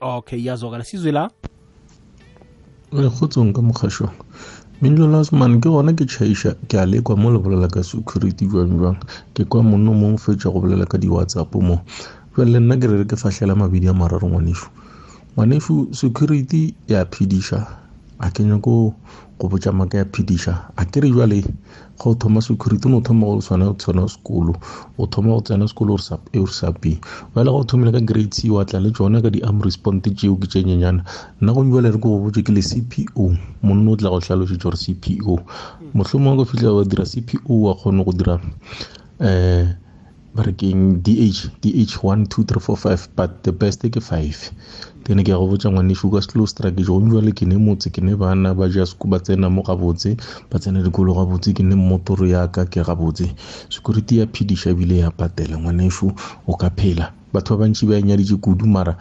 [0.00, 1.30] Okay iyazwakala sizwe la?
[2.90, 4.14] Kgotsong ka mokgašong
[4.82, 8.76] mindlo lasman ke gona ke tšhaiša ke a lekwa mo le bolela ka security jwang
[8.78, 8.98] jwang?
[9.34, 11.80] Ke kwa monno mo fetša go bolela ka di-whatsapp mo.
[12.36, 14.68] Jale le nna ke re re ke fahlela mabedi a mararo ngwanešu
[15.36, 17.60] ngwanešu security ya phediša
[18.18, 18.96] a ke nyako
[19.38, 21.44] go botša maka ya phediša a ke re jwale
[21.98, 24.54] ga o thoma security o ne o thoma o tshwana tshwana sekolo
[24.98, 26.02] o thoma go tsena sekolo o re
[26.52, 26.98] sa pe
[27.36, 30.36] ele ga o thomile ka grade c wa tla le tsone ka di-arm respond tseo
[30.36, 31.04] ke tše nyenyana.
[31.40, 33.32] Nna go jale re ke go botse ke le cpo
[33.62, 33.96] monno o.
[33.96, 35.40] Tla go tlhalošetša gore cpo
[35.94, 38.40] mohlomong ka fitlhela wa dira cpo wa kgone go dira
[39.20, 39.66] um
[40.36, 44.00] barekeng d h dh dh 1 2 3 4 5 but the best ke
[45.06, 48.02] 5 ne ke go botsa ngwaneso ka slow strike jo jale ke ne motse ke
[48.02, 50.16] ne bana ba ja seko tsena mo gabotse
[50.50, 53.30] ba tsena dikolo gabotse ke ne mmotoro yaka ke gabotse.
[53.70, 56.10] Security ya phediša ebile ya patela ngwaneso
[56.46, 57.12] o ka phela.
[57.32, 58.98] Batho ba bantši ba enyaditše kudu mara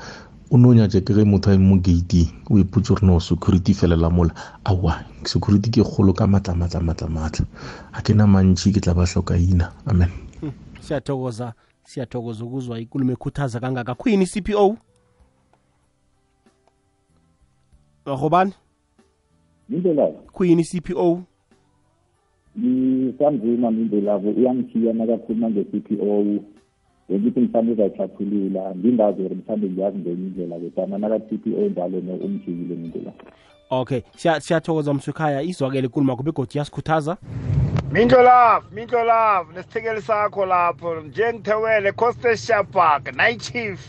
[0.51, 3.73] o ne o nyatša ke ge motho a mo gating o ipotse gore no security
[3.73, 4.33] felela mola.
[4.63, 7.45] Aowa security ke kgolo ka matla matla matla matla.
[7.93, 10.09] Ga ke na mantši ke tla ba hlokaina amen.
[10.81, 13.97] Siyathokoza siyathokoza ukuzwa ikulumo ekhuthaza kangaka.
[13.97, 14.77] Khuyini cpo
[18.05, 18.53] rhobani
[19.69, 21.21] mindlela khuyini cpo
[22.59, 26.23] ngisamzima mindlelavo uyangithiya nakakhuluma nge-cpo
[27.09, 33.11] bengithi mhlawumbe uzayihlathulula ngingazi uri mhlawumbe ngiyazi ngenye indlela kodwana naka-cpo njalo no umjikile mindlela
[33.69, 37.17] okay siya- siyathokoza mswekhaya izwakele ikulumo yakho begodi yasikhuthaza
[37.91, 40.95] Mindlo love, Mindlo love, nesithekeli sakho lapho.
[41.01, 43.79] Njengithewele Coste Shabak, Night Chief.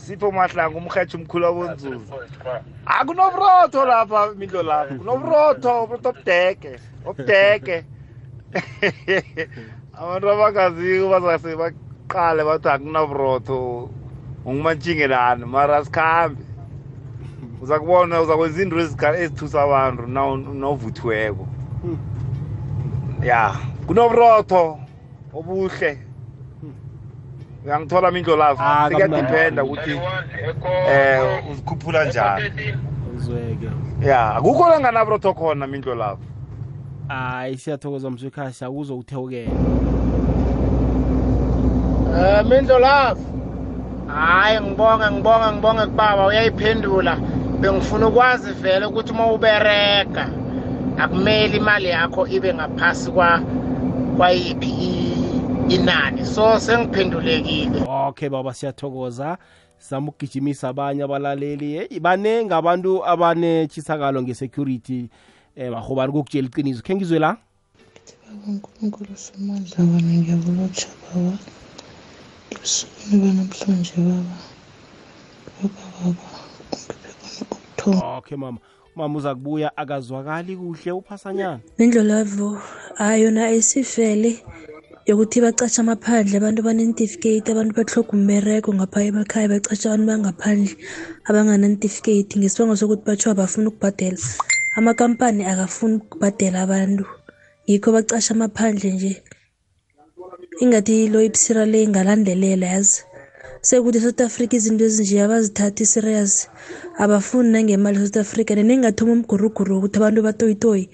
[0.00, 2.14] Sipho Mahlangu umkhetho umkhulu wabonzuzu.
[2.86, 7.84] Akunobrotho lapha Mindlo love, kunobrotho, ubrotho obudeke, obudeke.
[9.98, 13.90] Abantu abangaziko bazase baqale bathi akunabrotho.
[14.46, 16.42] Ungumantshingelani mara asikhambe.
[17.62, 21.46] Uza kubona uzakwenza into ezika- ezithusa abantu nawu- nawuvuthiweko.
[23.22, 23.52] ya
[23.86, 24.80] kunoburotho
[25.34, 25.98] obuhle
[27.64, 30.00] uyangithola mindlo lavo Ah, sekuyadipenda ukuthi
[30.90, 31.20] eh
[31.52, 32.50] uzikhuphula njani
[33.16, 33.68] uzweke
[34.06, 36.18] ya akukho la nganaburotho khona mindlo lavo
[37.08, 39.50] hayi siyathokoza mswekhaya siyakuzwa uthewukele
[42.20, 43.20] Eh Mindlo love.
[44.06, 47.16] Hayi ngibonga ngibonga ngibonga kubaba uyayiphendula.
[47.60, 50.28] Bengifuna ukwazi vele ukuthi uma ubereka
[50.98, 53.40] akumele imali yakho ibe ngaphasi kwa
[54.16, 55.39] kwayiphi i-
[55.70, 56.26] inani.
[56.26, 57.84] So sengiphendulekile.
[58.08, 59.38] okay baba siyathokoza.
[59.78, 61.72] Sizama ukugijimisa abanye abalaleli.
[61.72, 65.08] Hey baningi abantu abanetshisakalo nge-security.
[65.56, 66.82] Um bahobani kokutshela iqiniso?
[66.82, 67.36] Khe ngizwe la.
[68.48, 71.38] Unkulunkulu somandla wena ngiyabulutsha baba
[72.50, 74.36] ebusukwini banamhlanje baba.
[75.62, 76.26] Baba baba
[77.40, 78.58] ukuthoma okay mama.
[78.96, 81.60] Mama uza kubuya akazwakali kuhle uphasanyana.
[81.78, 82.58] Mindlolavo
[82.94, 84.44] hayi yona ayisifele.
[85.08, 90.72] Yokuthi bacatsha amaphandle abantu banentifiketi abantu bahloga umbereko ngapha emakhaya bacatsha abantu bangaphandle
[91.28, 94.20] abanganantifiketi ngesibongo sokuthi batsho abafuna ukubhadela
[94.78, 97.04] amakampani akafuni ukubhadela abantu
[97.68, 99.12] yikho bacasha amaphandle nje.
[100.62, 103.00] Ingathi lo ibsira le ingalandelela yazi?
[103.62, 106.32] Sekuthi e-south africa izinto ezinje abazithathi serious
[107.02, 110.84] abafuni nangemali e-south africa neningathoma umguruguru wokuthi abantu batoyitoyi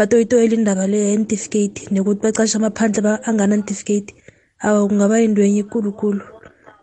[0.00, 4.14] batoyitoyela indaba le yentifiketi nekuthi bacasha amaphandle ba- anganantifiketi
[4.64, 6.24] awa kungaba yinto enye kulukulu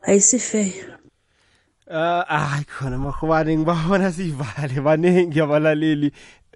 [0.06, 0.74] ayisifair.
[1.90, 6.12] Uh, hayi khona mahobane ngibabona siyivale baningi abalaleli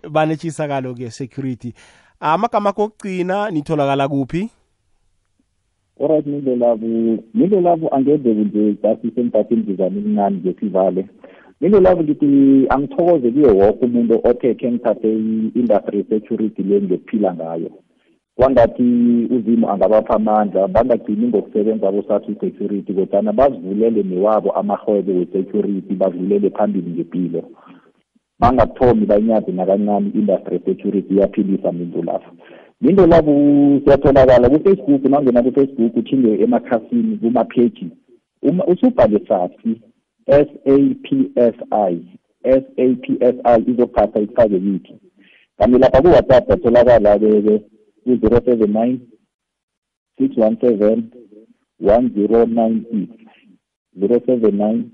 [0.10, 1.74] banetshisakalo ke-security
[2.20, 4.50] amagama akho okugcina nitholakala kuphi?
[6.00, 6.86] Lavo
[7.34, 10.54] mindlo lavo angeze nje just isemkhathini ngizana imincane nje
[11.62, 17.70] mindlo lavo ngithi angithokoze kuye woke umuntu othe khe ngithathe i-industry security le ngiyokuphila ngayo.
[18.36, 18.84] Kwangathi
[19.36, 27.44] uzimu angabapha amandla bangagcini ngokusebenza bosathi security kodwana bazivulele newabo amarhwebo we-security bavulele phambili ngempilo
[28.40, 32.32] bangathomi banyazi nakancane i-industry security iyaphilisa mintu lapho.
[32.82, 33.32] Mintu labo
[33.84, 37.88] siyatholakala kufacebook nangena kufacebook uthinge emakhasini kumapheji
[38.44, 39.82] Uma- usubhale safi
[40.28, 41.94] s a p s i
[42.44, 44.96] s a p s i izokuphatha ifake kithi
[45.58, 47.56] kanti lapha ku-whatsapp atholakala-ke
[48.04, 49.00] ku-zero seven nine
[50.18, 51.12] six one seven
[51.80, 53.10] one zero nine six.
[54.00, 54.92] zero seven nine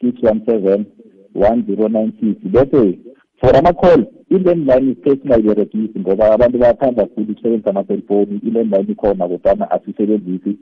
[0.00, 0.86] six one seven
[1.32, 2.36] one zero nine six.
[2.52, 2.98] Bese
[3.40, 10.58] for ama-call i-landline sesingayiberegisi ngoba abantu bayathanda kakhulu ukusebenzisa ama-cellphone i-landline ikhona kodwana asisebenzisi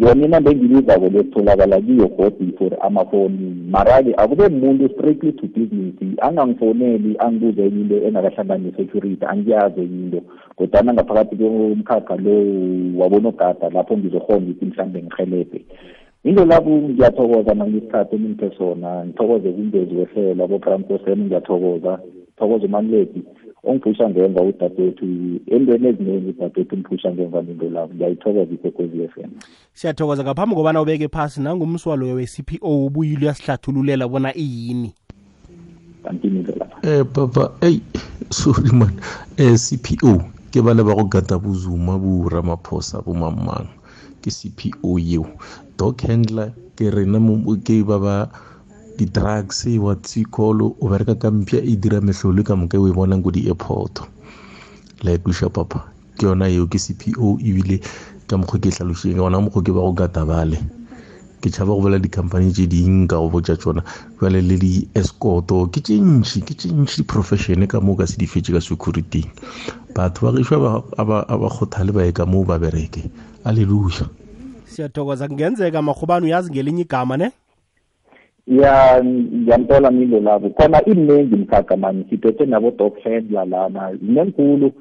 [0.00, 5.94] yona inamba engibizako lesitholakala kiyo godi for amafoni mara-ke akube muntu strictly to business.
[6.22, 10.20] Angangifoneli angibuze enye into engakahlangani ne-security angiyazi enye into.
[10.56, 12.34] Kodwana ngaphakathi komkhakha lo
[13.00, 15.60] wabonogada lapho ngizokhona ukuthi mhlawumbe ngihelebhe
[16.24, 21.98] into lapho ngiyathokoza nangisikhathi eningiphe sona ngithokoze kumbezi wehlelo abofrankoseni ngiyathokoza.
[22.36, 23.22] Thokoza umanledi
[23.64, 25.04] ongiphusha ngemva udadewethu
[25.46, 29.30] entweni eziningi udadewethu umphusha ngemva into lapho ngiyayithokoza ikwekwezi f m.
[29.74, 34.94] Siyathokoza ngaphambi kobana ubeke phasi nangumswalo we-cpo ubuyile uyasihlathululela bona iyini?
[36.04, 37.80] Kantinile lapha eh papa ey
[38.30, 38.92] sorry man.
[39.36, 43.68] Eh cpo ke ba le ba go gata bozuma bo ramaphosa bo mamang
[44.22, 45.26] ke cpo eo
[45.78, 48.14] dog handler ke rena mo- ke ba ba
[48.98, 53.30] di-drugs wa tsikolo o bereka ka mpia e dira metlholo ka moka e bonang ko
[53.30, 54.02] di-airport.
[55.02, 55.84] Like usha papa
[56.20, 57.80] ke yona eo ke cpo ebile
[58.28, 60.60] ka mokgwa ke tlhaloseng ka ona mokgwa ke ba go katabale
[61.40, 63.80] ke tšhaba go bola di-company tse ding ka go botsa tsona
[64.20, 65.96] jale le di-escoto ke tše
[66.44, 69.24] ke tše ntšhi di-professione ka moo ka se di fetse ka securityng
[69.96, 73.08] batho ba gešwa a ba kgothale ba ye ka moo ba bereke.
[73.48, 74.04] Alleluja
[74.68, 77.32] siyathokoza kungenzeka marhubani uyazi ngelinye igama ne
[78.46, 80.50] ya ngiyamtola milo labo.
[80.50, 84.72] Khona iningi mkhakha mani siphethe nabo-dog handler lana zinenkulu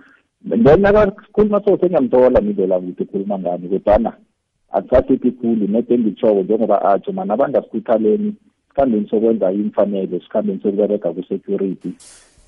[0.47, 4.13] ngonyaka sikhuluma so sengiyamtola milo labo ukuthi ukhuluma ngani kodwana
[4.71, 8.33] akusasethi khulu nede engitshoko njengoba atsho mana abantu asikhuthaleni
[8.69, 11.91] sikhambeni sokwenza imfanelo sikhambeni sokubereka ku-security.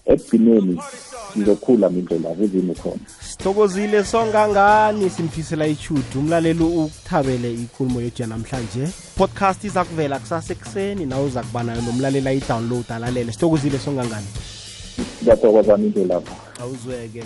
[0.06, 0.80] Ekugcineni
[1.34, 3.00] sizokhula mindlo labo uzimu khona.
[3.30, 6.20] Sithokozile songangani simfisela ichudu.
[6.20, 12.28] Umlaleli ukuthabele ikhulumo yethu yanamhlanje podcast iza kuvela kusasa ekuseni nawe uza kuba nayo nomlaleli
[12.28, 13.32] ayidownload alalele.
[13.32, 14.28] Sithokozile songangani.
[15.24, 17.24] Ngiyathokoza mindlo lapho awuzweke.